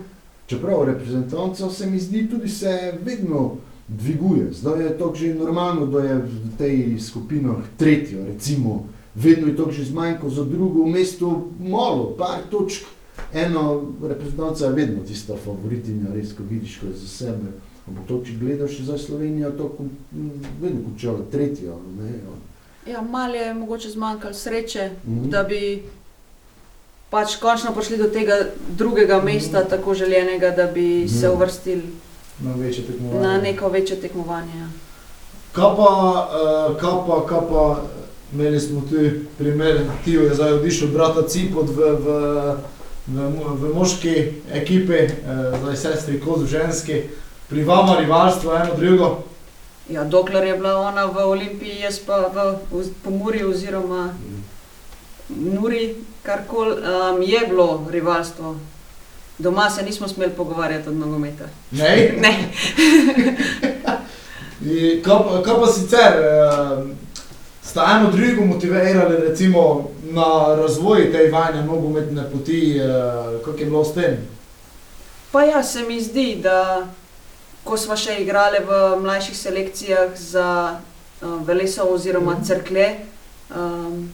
[0.47, 3.55] Čeprav reprezentanca se mi zdi tudi se vedno
[3.88, 4.54] dviguje.
[4.54, 9.72] Zdaj je to že normalno, da je v tej skupinah tretjo, recimo, vedno je to
[9.72, 12.86] že zmanjko za drugo, v mestu malo, par točk.
[13.34, 17.50] Eno reprezentanca je vedno tista favoritinja, res, ko vidiš, ko je za sebe.
[17.88, 19.72] Ampak to, če gledaš za Slovenijo, to
[20.62, 21.80] vedno končalo tretjo.
[22.00, 22.20] Ne,
[22.92, 25.30] ja, malo je mogoče zmanjkalo sreče, mm -hmm.
[25.30, 25.84] da bi
[27.10, 28.34] pač končno prišli do tega
[28.78, 29.70] drugega mesta, mm -hmm.
[29.70, 31.20] tako željenega, da bi mm -hmm.
[31.20, 31.84] se uvrstili
[32.40, 33.28] na večje tekmovanje.
[33.28, 34.58] Na neko večje tekmovanje.
[34.60, 34.68] Ja.
[35.52, 35.92] Kaj pa,
[36.70, 37.82] uh, kaj pa, kaj pa,
[38.34, 38.96] imeli smo tu
[39.38, 42.08] primer, ti je zdaj odišel, brata Cipot v, v,
[43.08, 43.30] v,
[43.62, 44.16] v moški
[44.52, 47.02] ekipi, uh, zdaj sestri Kozu ženski,
[47.50, 49.18] pri vama rivalstvo eno drugo.
[49.90, 54.14] Ja, dokler je bila ona v Olimpiji, jaz pa v, v Pomuri oziroma
[55.30, 58.56] Nuri, karkoli, um, je bilo rivalstvo.
[59.38, 61.46] Doma se nismo smeli pogovarjati od nogometa.
[61.72, 62.14] Ne.
[62.20, 62.50] ne.
[65.04, 66.88] kaj, kaj pa sicer, uh,
[67.64, 73.86] sta eno drugo motivirali recimo na razvoj te vajne nogometne poti, uh, kako je bilo
[73.86, 74.18] s tem?
[75.32, 76.88] Pa ja, se mi zdi, da
[77.64, 82.96] ko smo še igrali v mlajših selekcijah za uh, Veleso oziroma Crkle,
[83.56, 84.14] um,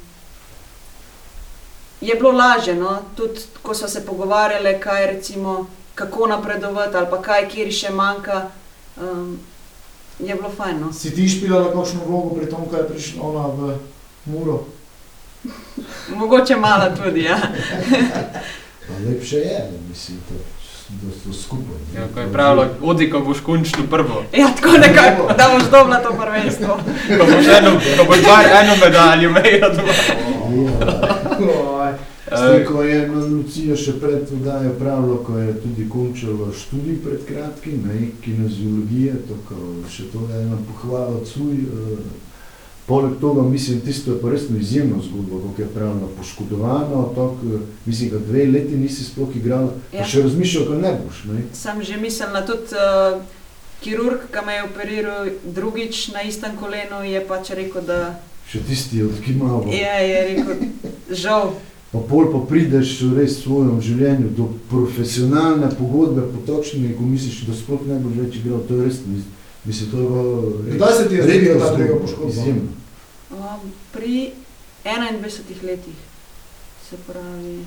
[2.02, 2.76] je bilo lažje.
[2.76, 3.00] No?
[3.16, 8.50] Tudi ko smo se pogovarjali, kaj recimo, kako napredovati ali pa kaj, kjer še manjka,
[9.02, 9.40] um,
[10.20, 10.80] je bilo fajn.
[10.80, 10.94] No?
[10.94, 13.78] Si ti špilala kakšno vlogo pri tom, ko je prišla ona v
[14.26, 14.64] Muro?
[16.16, 17.24] Mogoče malo tudi.
[17.24, 17.38] Ja.
[19.08, 20.36] Lepše je, mislim, to,
[21.02, 21.82] da so skupaj.
[21.96, 24.24] Ja, ko je pravilo, odi, ko boš končno prvo.
[24.38, 26.80] ja, tako nekako, da boš dobila to prvenstvo.
[27.18, 29.94] Ko boš eno, ko boš bar eno medaljo imel doma.
[31.82, 31.94] Oj,
[32.38, 37.82] Zdaj, ko je Lucija še pred vdajo pravila, ko je tudi končala študij pred kratkim,
[37.88, 39.56] ne, kineziologije, to ko
[39.92, 41.66] še to je ena pohvala cuj.
[41.68, 42.31] Uh,
[42.86, 47.58] poleg toga, mislim, tisto je pa resno izjemno zgodbo, kako je pravila poškodovana, tok, eh,
[47.86, 50.00] mislim, da dve leti nisi sploh igrala, Ja.
[50.00, 51.42] pa še razmišljal, da ne boš, ne.
[51.54, 53.22] Sem že mislila, tudi uh,
[53.82, 59.04] kirurg, ki me je operiral drugič na istem kolenu, je pač rekel, da Še tisti
[59.04, 59.66] odkimavo.
[59.66, 60.56] je, je rekel,
[61.12, 61.54] žal.
[61.92, 67.54] Pa pol pa prideš res v svojem življenju do profesionalne pogodbe, potočne, ko misliš, da
[67.54, 69.28] sploh ne boš več igral, to je res, mis-
[69.66, 70.24] mislim, to je bilo
[70.60, 72.30] res- Kdaj se ti je zgodila ta druga poškodba?
[72.32, 72.62] Izjemno.
[73.32, 74.32] Um, pri
[74.86, 75.30] 21
[75.64, 75.96] letih,
[76.84, 77.66] se pravi,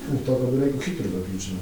[0.00, 1.58] Uh, to bi rekel hitro zaključeno.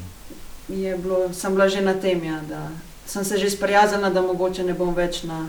[0.69, 2.69] je bilo, sem bila že na tem, ja, da
[3.07, 5.49] sem se že sprijaznila, da mogoče ne bom več na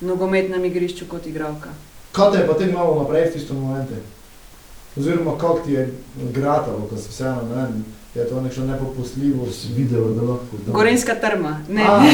[0.00, 1.68] nogometnem igrišču kot igralka.
[2.12, 3.94] Kaj te je pa te malo naprej v tistem momentu?
[4.96, 5.92] Oziroma, kako ti je
[6.32, 7.84] gratalo, ko si vseeno, ne vem,
[8.14, 9.60] je to nekšno nepopustljivost.
[9.62, 10.56] si videla, da lahko.
[10.66, 10.72] Da.
[10.72, 11.82] Gorenska trma, ne.
[11.82, 12.02] A,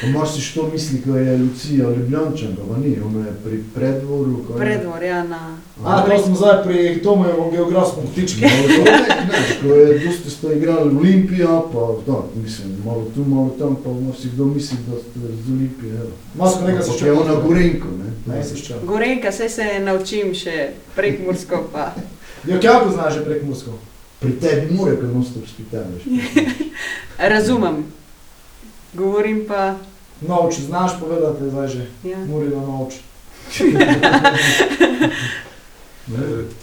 [0.00, 4.30] Pa imaš si što misli, ko je Lucija Ljubljančanka, pa ni, ona je pri predvoru.
[4.30, 5.56] je- Predvor, ja, na.
[5.84, 8.40] a, to smo zdaj pri Tomojevom geografskem ptičku.
[8.44, 13.24] No, to ne, ne, ko je dosti sto igrali Olimpija, pa da, mislim, malo tu,
[13.24, 13.90] malo tam, pa
[14.20, 16.10] si kdo misli, da ste z Olimpije, evo.
[16.34, 18.34] Masko nekaj se Pa še je ona Gorenko, ne.
[18.36, 18.74] Ne, se še.
[18.84, 21.92] Gorenka, saj se naučim še prek Mursko, pa
[22.48, 23.70] Ja, kako znaš že prek Mursko?
[24.20, 26.02] Pri tebi more, ker non stop spitavaš.
[27.34, 27.84] razumem.
[28.94, 29.74] Govorim pa,
[30.20, 31.86] Novč, znaš povedati zdaj že?
[32.04, 32.18] ja.
[32.18, 32.94] Murino novč.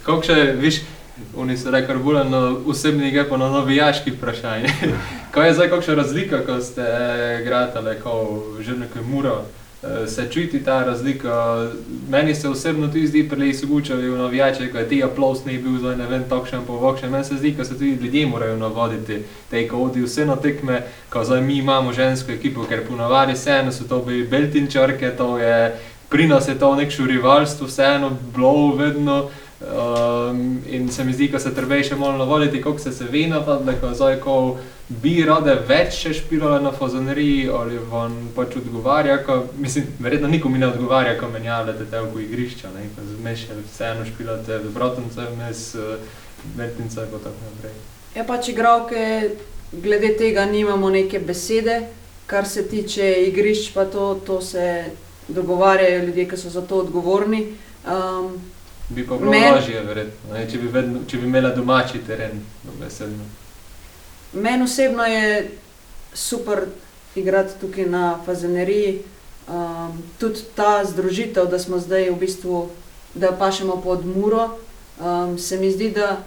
[0.05, 0.81] Kako še, viš,
[1.37, 4.71] oni so rekli, bolj na osebnih, pa na navijaških vprašanjih.
[5.33, 6.85] Kaj je zdaj, kakšna razlika, ko ste
[7.45, 9.45] gratali, ko že nekaj muro?
[9.83, 11.67] Eh, Se čuti ta razlika?
[12.09, 15.57] Meni se osebno tudi zdi, prej so gučali v navijače, ko je ti aplaus ne
[15.57, 17.09] bil zdaj ne vem, takšen povokšen.
[17.11, 20.83] Meni se zdi, ko se tudi ljudje morajo navoditi, te, ko odijo vse na tekme,
[21.09, 25.73] ko zdaj mi imamo žensko ekipo, ker ponavadi vseeno so to bili beltinčarke, to je
[26.11, 29.29] pri nas je to nekšno rivalstvo, vseeno bilo vedno.
[29.61, 33.27] Um, in se mi zdi, da se treba še malo navoditi, kako se se ve
[33.29, 34.35] navadile, ko zdaj, ko
[34.99, 40.59] bi rade več še špilale na fazoneriji ali vam pač odgovarja, ko, mislim, verjetno nikomu
[40.59, 45.87] ne odgovarja, ko menjavate te v igrišča, ne, ko zmešali vseeno špilate z bratovcem, z
[46.57, 47.75] vertincem in tako naprej.
[48.15, 49.31] Ja, pač igralke,
[49.71, 51.81] glede tega nimamo neke besede,
[52.27, 54.85] kar se tiče igrišč, pa to, to se
[55.27, 57.45] dogovarjajo ljudje, ki so za to odgovorni.
[57.87, 58.41] Um,
[58.89, 62.41] Bi pa bilo Men- lažje, verjetno, ne, če, bi vedno, če bi imela domači teren,
[62.63, 63.23] dobesedno.
[64.33, 65.51] Meni osebno je
[66.13, 66.65] super
[67.15, 69.01] igrati tukaj na Fazeneriji.
[69.47, 72.69] Um, tudi ta združitev, da smo zdaj v bistvu,
[73.13, 74.57] da pašemo pod Muro,
[74.99, 76.23] um, se mi zdi, da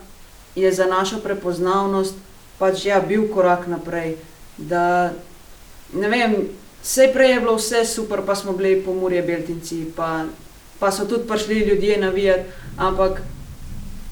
[0.55, 2.15] je za našo prepoznavnost
[2.59, 4.17] pač ja, bil korak naprej.
[4.59, 5.13] Da,
[5.95, 6.37] ne vem,
[6.83, 10.25] vse prej je bilo vse super, pa smo bili pomorje Beltinci, pa,
[10.79, 13.23] pa so tudi prišli ljudje navijati, ampak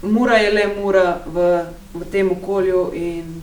[0.03, 1.65] Mura je le Mura v,
[1.95, 3.43] v tem okolju in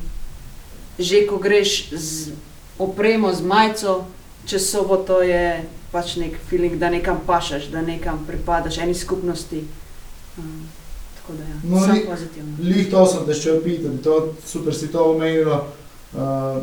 [0.99, 2.31] že ko greš z
[2.79, 4.05] opremo, z majico,
[4.45, 9.63] čez soboto je pač nek feeling, da nekam pašaš, da nekam pripadaš, eni skupnosti.
[10.37, 10.67] Um,
[11.15, 12.57] tako da ja, No, samo pozitivno.
[12.61, 15.63] Lih to sem te še pitati, to super si to omenila.
[16.13, 16.61] Uh,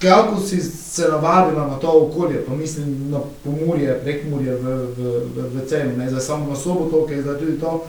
[0.00, 5.48] kako si se navadila na to okolje, pa mislim na pomorje, prekmorje v, v, v,
[5.54, 7.84] v cenu, ne zdaj samo na soboto, ki je zdaj tudi to.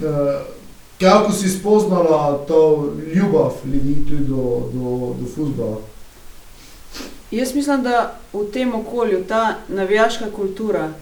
[0.00, 0.59] Uh,
[1.00, 5.76] kako si spoznala to ljubav ljudi tudi do, do, do futbola?
[7.30, 10.92] Jaz mislim, da v tem okolju ta navijaška kultura,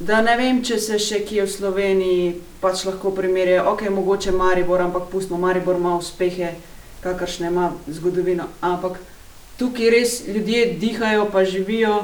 [0.00, 4.82] da ne vem, če se še kje v Sloveniji pač lahko primerja, ok, mogoče Maribor,
[4.82, 6.56] ampak pustimo, Maribor ima uspehe,
[7.00, 8.98] kakršne ima zgodovino, ampak
[9.58, 12.02] tukaj res ljudje dihajo, pa živijo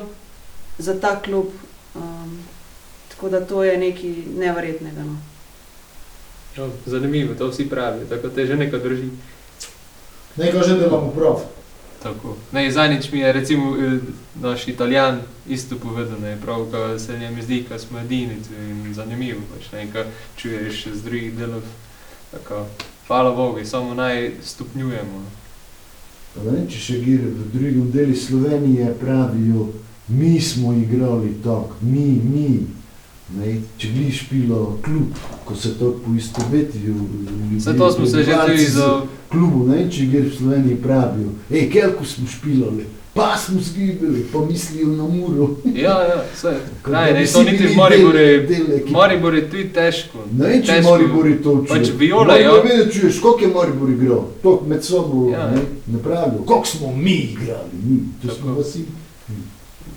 [0.78, 1.50] za ta klub.
[1.94, 2.38] Um,
[3.10, 5.02] Tako da to je nekaj neverjetnega.
[5.04, 5.29] No.
[6.60, 9.08] Ja, zanimivo, to vsi pravijo, tako te že nekaj drži.
[10.36, 11.40] Nekaj že delamo prav.
[12.02, 12.36] Tako.
[12.52, 13.98] Ne, zadnjič mi je recimo eh,
[14.40, 19.40] naš italijan isto povedal, ne, prav, ko se njemu zdi, ko smo edini in zanimivo,
[19.54, 20.04] pač, ne, ko
[20.36, 21.62] čuješ z drugih delov,
[22.30, 22.66] tako,
[23.06, 25.18] hvala Bogu, samo naj stopnjujemo.
[25.18, 25.30] no.
[26.34, 29.68] Pa ne, če še gre v drugem delu Slovenije, pravijo,
[30.08, 32.79] mi smo igrali tako, mi, mi.
[33.32, 33.46] Ne,
[33.78, 35.14] če gledaš pilo klub,
[35.44, 37.60] ko se to poistovetijo ljudje.
[37.60, 39.00] Saj to smo se že tudi za...
[39.28, 44.38] klubu, ne, če gre v Sloveniji, pravijo, hej, kelko smo špilali, pa smo zgibali, pa
[44.40, 45.50] mislijo na muro.
[45.76, 46.54] Ja, ja, vse.
[46.82, 48.18] Kot Ne, ne, to niti v Mariboru.
[48.90, 50.18] Maribor je tudi težko.
[50.32, 51.76] Ne če Težko- Maribor je to učil.
[51.76, 52.50] Pač Viola, ja.
[52.50, 55.50] Maribor vedno čuješ, koliko je Maribor igral, to med sabo Ja.
[55.50, 56.42] ne, ne pravijo.
[56.44, 58.40] Koliko smo mi igrali, mi, to Tako.
[58.40, 58.84] smo vsi.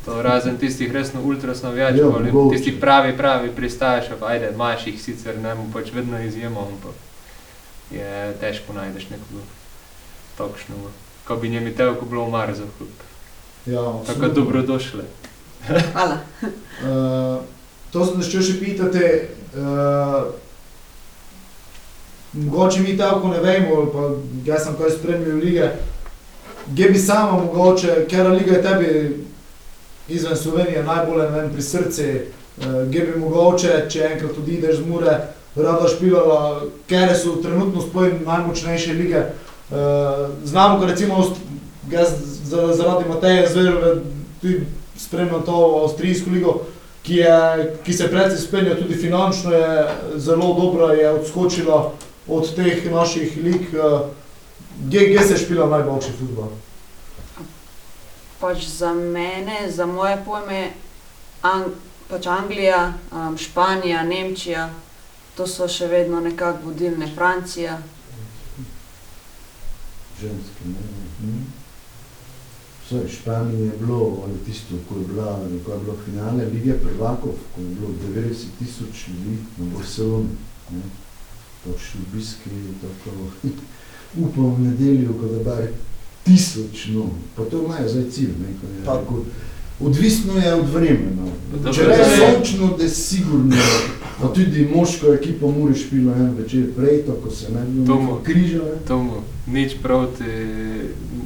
[0.06, 2.56] To razen tistih resno ultras navijačev, Ja, ali mogoče.
[2.58, 6.92] tistih pravi, pravi pristajašev, ajde, imaš jih sicer, ne mu pač vedno izjemo, ampak
[7.92, 9.44] je težko najdeš nekoga
[10.38, 10.90] takšnega.
[11.28, 12.90] Ko bi njemi tevko bilo mar za klub.
[13.66, 15.04] Ja, Tako dobrodošle.
[15.94, 16.18] Hvala.
[16.44, 17.44] Uh,
[17.92, 19.06] to sem začel še pitati.
[19.56, 20.34] Uh,
[22.34, 24.04] mogoče mi tako ne vemo, ali pa
[24.52, 25.70] jaz sem kaj spremljal lige.
[26.68, 28.90] Gdje bi sama mogoče, ker liga je tebi
[30.10, 35.18] izven Slovenije najbolj vem, pri srcu, uh, gdje bi mogoče, če enkrat odideš z Mure,
[35.56, 39.24] rada špilala, ker so trenutno sploh najmočnejše lige.
[39.70, 39.78] Uh,
[40.44, 41.24] znamo, ko recimo
[41.92, 42.10] jaz
[42.44, 43.96] za- zaradi Mateja Zverove
[44.42, 44.66] tudi
[44.98, 46.62] spremljam to avstrijsko ligo,
[47.04, 47.38] ki, je,
[47.84, 51.92] ki se predvsej spenja tudi finančno, je zelo dobra, je odskočila
[52.28, 53.62] od teh naših lig.
[53.74, 54.00] eh,
[54.92, 56.48] Kje, kje se špila najboljši futbol?
[58.44, 60.74] Pač za mene, za moje pojme,
[61.44, 61.76] Ang
[62.12, 64.68] pač Anglija, um, Španija, Nemčija,
[65.36, 67.80] to so še vedno nekako vodilne, Francija.
[70.20, 71.34] Ženske, ne.
[72.84, 77.40] Vse, Španiji je bilo, ali tisto, ko je, bila, ko je bilo finale Lige prvakov,
[77.56, 80.36] ko je bilo 90 tisoč ljudi na Barceloni.
[80.72, 80.84] Ne.
[81.64, 82.52] Pač obiski,
[82.84, 83.32] tako,
[84.28, 85.64] upam v nedeljo, ko da bar
[86.24, 89.24] tisoč, no, pa to imajo zdaj cilj, ne, ko je, tako,
[89.80, 91.26] odvisno je od vremena.
[91.52, 93.56] Pa Če dobro, je sončno, da je sigurno,
[94.22, 98.20] pa tudi moško ekipo moraš pila en večer prej, tako se ne bi Tomo.
[98.24, 98.68] križal.
[99.48, 100.24] Nič proti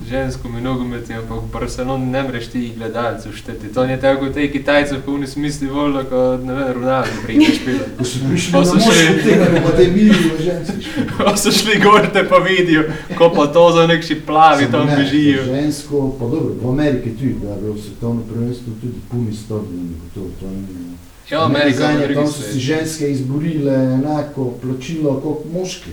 [0.10, 3.70] ženskom in nogometu, ampak v Barceloni ne mreš ti gledalcev šteti.
[3.74, 7.60] To ni tako kot te Kitajce, v oni smisli voljo, kot ne vem, Ronaldo prideš
[7.66, 7.86] pila.
[7.98, 10.74] Ko so prišli šli- tega, pa da je videli v ženci.
[11.18, 12.84] Ko so šli gor, te pa vidijo,
[13.18, 15.44] ko pa to za nekši plavi tam bežijo.
[15.46, 20.22] Žensko, pa dobro, v Ameriki tudi, da je bilo svetovno prvenstvo tudi puni stadioni, to,
[20.40, 20.96] to ni.
[21.30, 22.62] Ja, Amerika Nenazadnje, je tam drugi so si svet.
[22.64, 25.92] ženske izborile enako plačilo kot moški,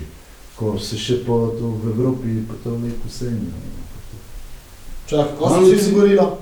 [0.56, 3.54] ko se še po, to v Evropi po to lepo senijo.
[5.06, 6.36] Čak, ko si si izgorila?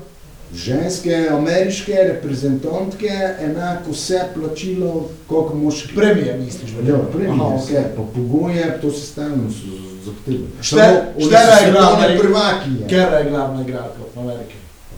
[0.55, 3.09] Ženske, ameriške reprezentantke,
[3.41, 4.91] enako vse plačilo
[5.27, 5.95] kot moški.
[5.95, 6.71] Premije misliš?
[6.87, 9.73] Ja, premije, Aha, vse, pa pogoje, to se stalno so
[10.05, 10.51] zahtevali.
[10.61, 12.19] Šte- štera so je svetovne ne?
[12.19, 12.85] prvakinje.
[12.87, 14.55] Kera je glavna igralka v Ameriki?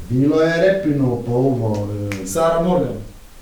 [0.09, 1.88] Bilo je repino, pa ovo.
[2.13, 2.99] eh, Sara Morgan.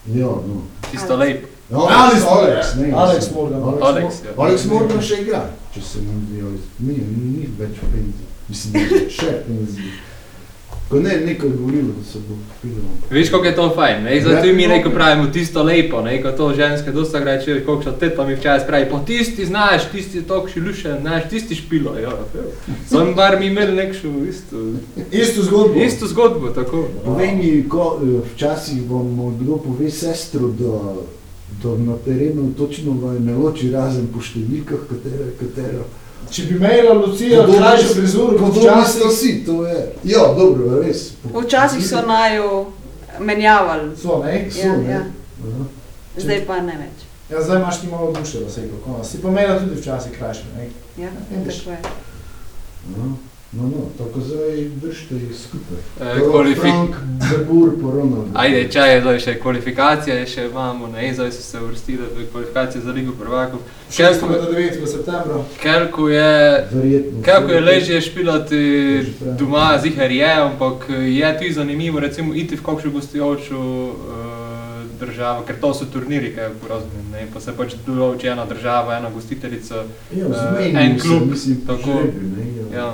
[0.08, 0.62] Ja, no.
[0.92, 1.48] Tisto lepo.
[1.74, 3.32] Alex, Alex Alex, ne, Alex.
[3.34, 3.62] Morgan.
[3.64, 4.32] Alex, Alex, Alex, ja.
[4.38, 5.44] Alex Morgan še igra,
[5.74, 6.52] če se mi zdijo.
[6.80, 6.98] Ni,
[7.28, 8.24] ni več penzi.
[8.50, 9.92] Mislim, da je še penzi.
[10.90, 12.84] Ko ne, nekaj je govorilo, da se bo pilo.
[13.10, 14.18] Veš, kako je to fajn, ne?
[14.22, 14.54] Zdaj Ja.
[14.54, 16.22] mi neko pravimo tisto lepo, ne?
[16.22, 19.88] Ko to ženske dosta krat če koliko še teta mi včasih pravi, pa tisti znaš,
[19.92, 22.44] tisti je tako šilušen, znaš, tisti špilo, ja, ja.
[22.86, 24.62] Sam bar mi imeli nekšo isto,
[25.12, 25.80] Isto zgodbo.
[25.80, 26.86] isto zgodbo, tako.
[27.06, 29.10] Povej mi, ko eh, včasih vam
[29.40, 30.94] kdo pove sestro, da,
[31.64, 35.84] da na terenu točno ne loči razen po številkah, katera je katera.
[36.32, 39.82] Če bi imela Lucija krajšo frizuro, kot včasih, vsi, to je.
[40.08, 41.12] Ja, dobro, res.
[41.34, 42.66] Včasih so naju
[43.20, 44.48] menjavali, so, ne?
[44.52, 44.92] So, ja, ne?
[44.92, 45.02] ja.
[45.44, 45.68] Aha.
[46.18, 47.04] zdaj pa ne več.
[47.30, 49.04] Ja, zdaj imaš ti malo duše, da se je kako.
[49.04, 50.70] Si pa imela tudi včasih krajše, ne?
[51.04, 51.60] Ja, Vidiš.
[51.60, 51.78] tako je.
[52.96, 53.12] Aha.
[53.54, 55.78] No, no, tako zdaj držite jih skupaj.
[56.02, 56.62] E, To kvalifik...
[56.62, 58.26] Frank, Zabur, pa Ronald.
[58.36, 62.82] Ajde, čaj je zdaj še kvalifikacije, še imamo, ne, zdaj so se uvrstili v kvalifikacije
[62.82, 63.60] za Ligo prvakov.
[63.92, 64.22] 6.
[64.22, 64.88] do 9.
[64.88, 65.44] septembra.
[65.62, 66.32] Kelko je,
[66.72, 67.22] Verjetno.
[67.24, 68.64] kako je ležje špilati
[69.38, 73.96] doma, zihar je, ampak je tudi zanimivo, recimo, iti v kakšno gostujočo uh,
[75.00, 78.98] državo, ker to so turniri, kaj je porazumem, ne, pa se pač določi ena država,
[78.98, 81.92] ena gostiteljica, Ja, Eh, zmenijo en se, klub, mislim, tako.
[81.94, 82.92] žrebi, ne, ja, ja.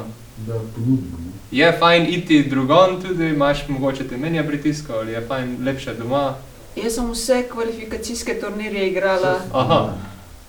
[0.48, 1.18] Da ponudimo.
[1.52, 6.36] Je fajn iti drugon tudi, imaš mogoče te menja pritiska, ali je fajn lepše doma.
[6.76, 9.94] Jaz sem vse kvalifikacijske turnirje igrala Aha.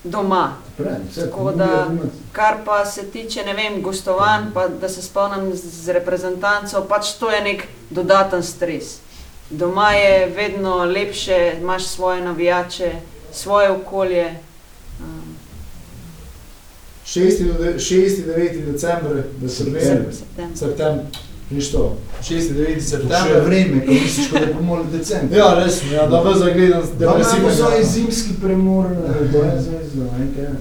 [0.04, 0.52] doma.
[0.76, 1.88] Pravi, Tako da-.
[2.32, 7.12] Kar pa se tiče, ne vem, gostovanj, pa da se spomnim z z reprezentanco, pač
[7.18, 8.98] to je nek dodaten stres.
[9.50, 12.92] Doma je vedno lepše, imaš svoje navijače,
[13.32, 14.34] svoje okolje.
[15.00, 15.39] Um,
[17.14, 17.42] 6.
[17.44, 18.22] do de- 6.
[18.26, 18.72] 9.
[18.72, 19.82] december, da se September.
[19.82, 20.12] vrnem.
[20.12, 20.56] september.
[20.58, 21.04] September.
[21.50, 21.96] Nič to.
[22.22, 22.52] 6.
[22.52, 22.54] 9.
[22.54, 23.42] To še je september.
[23.44, 25.36] vreme, ko misliš, ko je pomol decembr.
[25.36, 27.50] Ja, res, ja, da bo zagledan Da imamo
[27.82, 28.86] zimski premor,
[29.32, 30.54] to je zdaj za nekaj.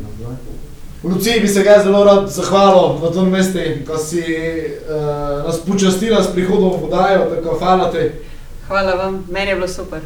[1.04, 5.60] V Luciji bi se ga zelo rad zahvalil na tom mestu, ko si uh, nas
[5.60, 8.10] počastila s prihodom v vodajo, tako hvala ti.
[8.68, 10.02] Hvala vam, meni je bilo super.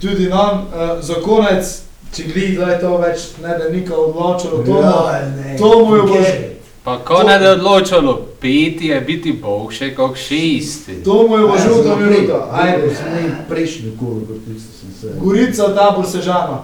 [0.00, 4.62] Tudi nam, uh, za konec, če gledi, da je to več ne da nika odločilo,
[4.62, 6.14] to ja, ne, to mu je okej.
[6.14, 6.52] bož-
[6.84, 11.02] Pa ko ne da odločalo, peti je biti boljše kot šesti.
[11.04, 12.06] to mu je žuta naprej.
[12.10, 12.48] minuta.
[12.52, 12.94] Ajde.
[12.94, 15.16] Sem imel prejšnji kolo, kot tisto sem se.
[15.18, 16.62] Gorica, tabor Sežana.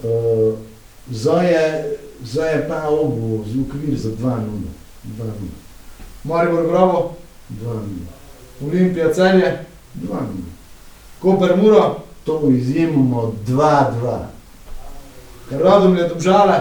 [0.00, 0.54] Uh,
[1.10, 4.40] zdaj je, zdaj je pa obu z ukvir za 2-0.
[5.06, 5.24] 2-0.
[6.24, 7.14] Maribor Bravo,
[7.50, 7.80] 2-0.
[8.62, 9.64] Olimpija Celje,
[9.96, 10.16] 2-0.
[11.18, 11.96] Koper Muro,
[12.30, 14.18] To izjemamo 2-2.
[15.50, 16.60] Radomlje Dobžale,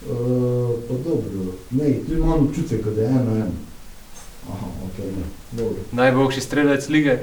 [0.00, 3.52] Uh, pa dobro, ne, tu imam občutek, da je eno eno.
[4.48, 5.76] Aha, ok, ne, dobro.
[5.92, 7.18] Najboljši strelec lige.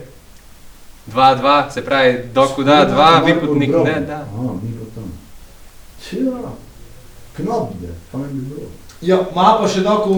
[1.14, 3.86] 2-2, se pravi, dokuda 2, Maribor Vipotnik Bravo.
[3.86, 4.14] ne, da.
[4.14, 5.12] Aha, mi pa tam.
[6.10, 6.51] Tja,
[7.36, 8.68] knobde, fajn bi bilo.
[9.01, 10.14] Ja, ima pa še tako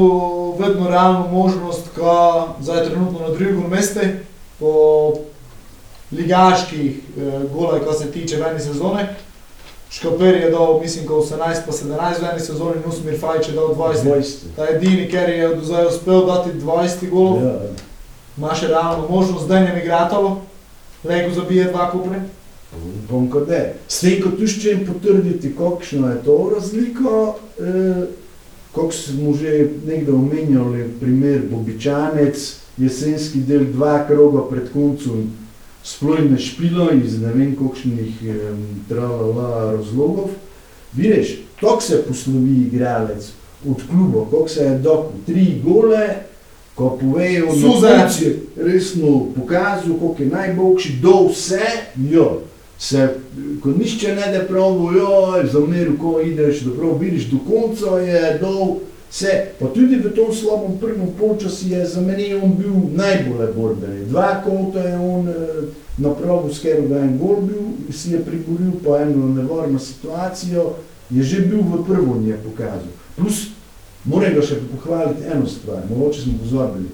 [0.59, 3.99] vedno realno možnost, ko zdaj je trenutno na drugem mestu,
[4.59, 5.13] po
[6.11, 9.07] ligaških eh, golaj, ko se tiče v eni sezone.
[9.91, 13.73] Škoper je dal, mislim, ko 18 pa 17 v eni sezoni, Nusmir Fajč je dal
[13.75, 14.03] 20.
[14.03, 14.35] 20.
[14.55, 17.53] Ta edini, ker je do zdaj uspel dati 20 golov, Ja,
[18.37, 20.41] ima še realno možnost, zdaj ne igratalo,
[21.03, 22.21] Lego zabije dva kupne.
[23.05, 23.73] Upam, kot da je.
[23.89, 28.05] Zdaj, ko tu še jim potrditi, kakšno je to razliko, eh,
[28.75, 32.37] kako smo že nekdo omenjali, primer Bobičanec,
[32.77, 35.31] jesenski del dva kroga pred koncem,
[35.83, 38.53] splojne špilo iz ne vem kakšnih eh,
[38.89, 40.29] tralala razlogov.
[40.93, 43.31] Vidiš, tako se poslovi igralec
[43.69, 46.07] od kluba, kako se je dokul, tri gole,
[46.75, 51.65] ko povejo, koncu je resno pokazal, koliko je najboljši, do vse,
[52.09, 52.41] jo.
[52.79, 53.09] Se,
[53.63, 58.37] ko nišče ne da pravi, joj, zameru, ko ideš, da prav vidiš, do konca je
[58.41, 58.77] dol,
[59.11, 59.51] vse.
[59.59, 64.05] Pa tudi v tom slabem prvem polčasu je za mene on bil najbolj borben.
[64.09, 65.33] Dva kota je on eh,
[65.97, 70.75] napravil, skoro da je en gol bil, si je priboril pa eno nevarno situacijo,
[71.09, 72.93] je že bil v prvo nje pokazal.
[73.17, 73.49] Plus,
[74.05, 76.89] moram ga še pohvaliti eno stvar, mogoče smo pozabili.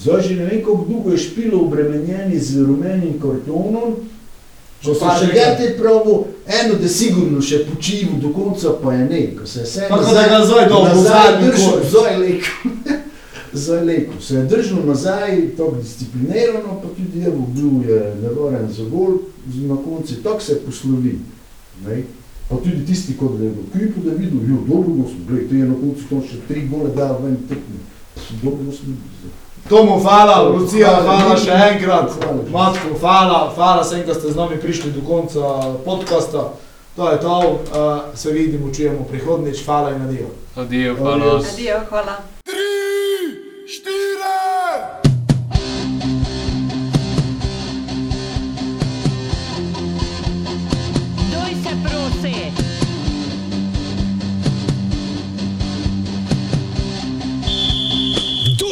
[0.00, 3.96] Zdaj že ne vem, kako dolgo je špilo obremenjeni z rumenim kartonom,
[4.80, 9.22] Če so še gete pravo, eno, da sigurno še počivo do konca, pa je ne,
[9.36, 12.96] ko se je vse Tako da ga zdaj dol, v zadnji držal, zdaj leko.
[13.62, 14.20] zdaj leko.
[14.20, 19.18] Se je držal nazaj, tako disciplinirano, pa tudi evo, bil je nevaren za gol,
[19.54, 21.18] na koncu tako se poslovi.
[21.86, 22.02] Ne?
[22.48, 25.48] Pa tudi tisti, kot da je v kripu, da je videl, jo, dobro smo, gledaj,
[25.48, 27.78] to je na koncu to še tri gole dal ven tekme.
[28.42, 28.94] Dobro smo.
[29.68, 32.10] Tomu hvala, Lucija, hvala še enkrat.
[32.50, 36.50] Matko, hvala, hvala vsem, ki ste z nami prišli do konca podcasta.
[36.96, 37.58] To je to, uh,
[38.14, 40.30] se vidimo, čujemo prihodnič, hvala in adijo.
[40.56, 41.38] Adijo, hvala.
[41.38, 42.16] Adijo, hvala.
[51.30, 52.59] Doj se prosi!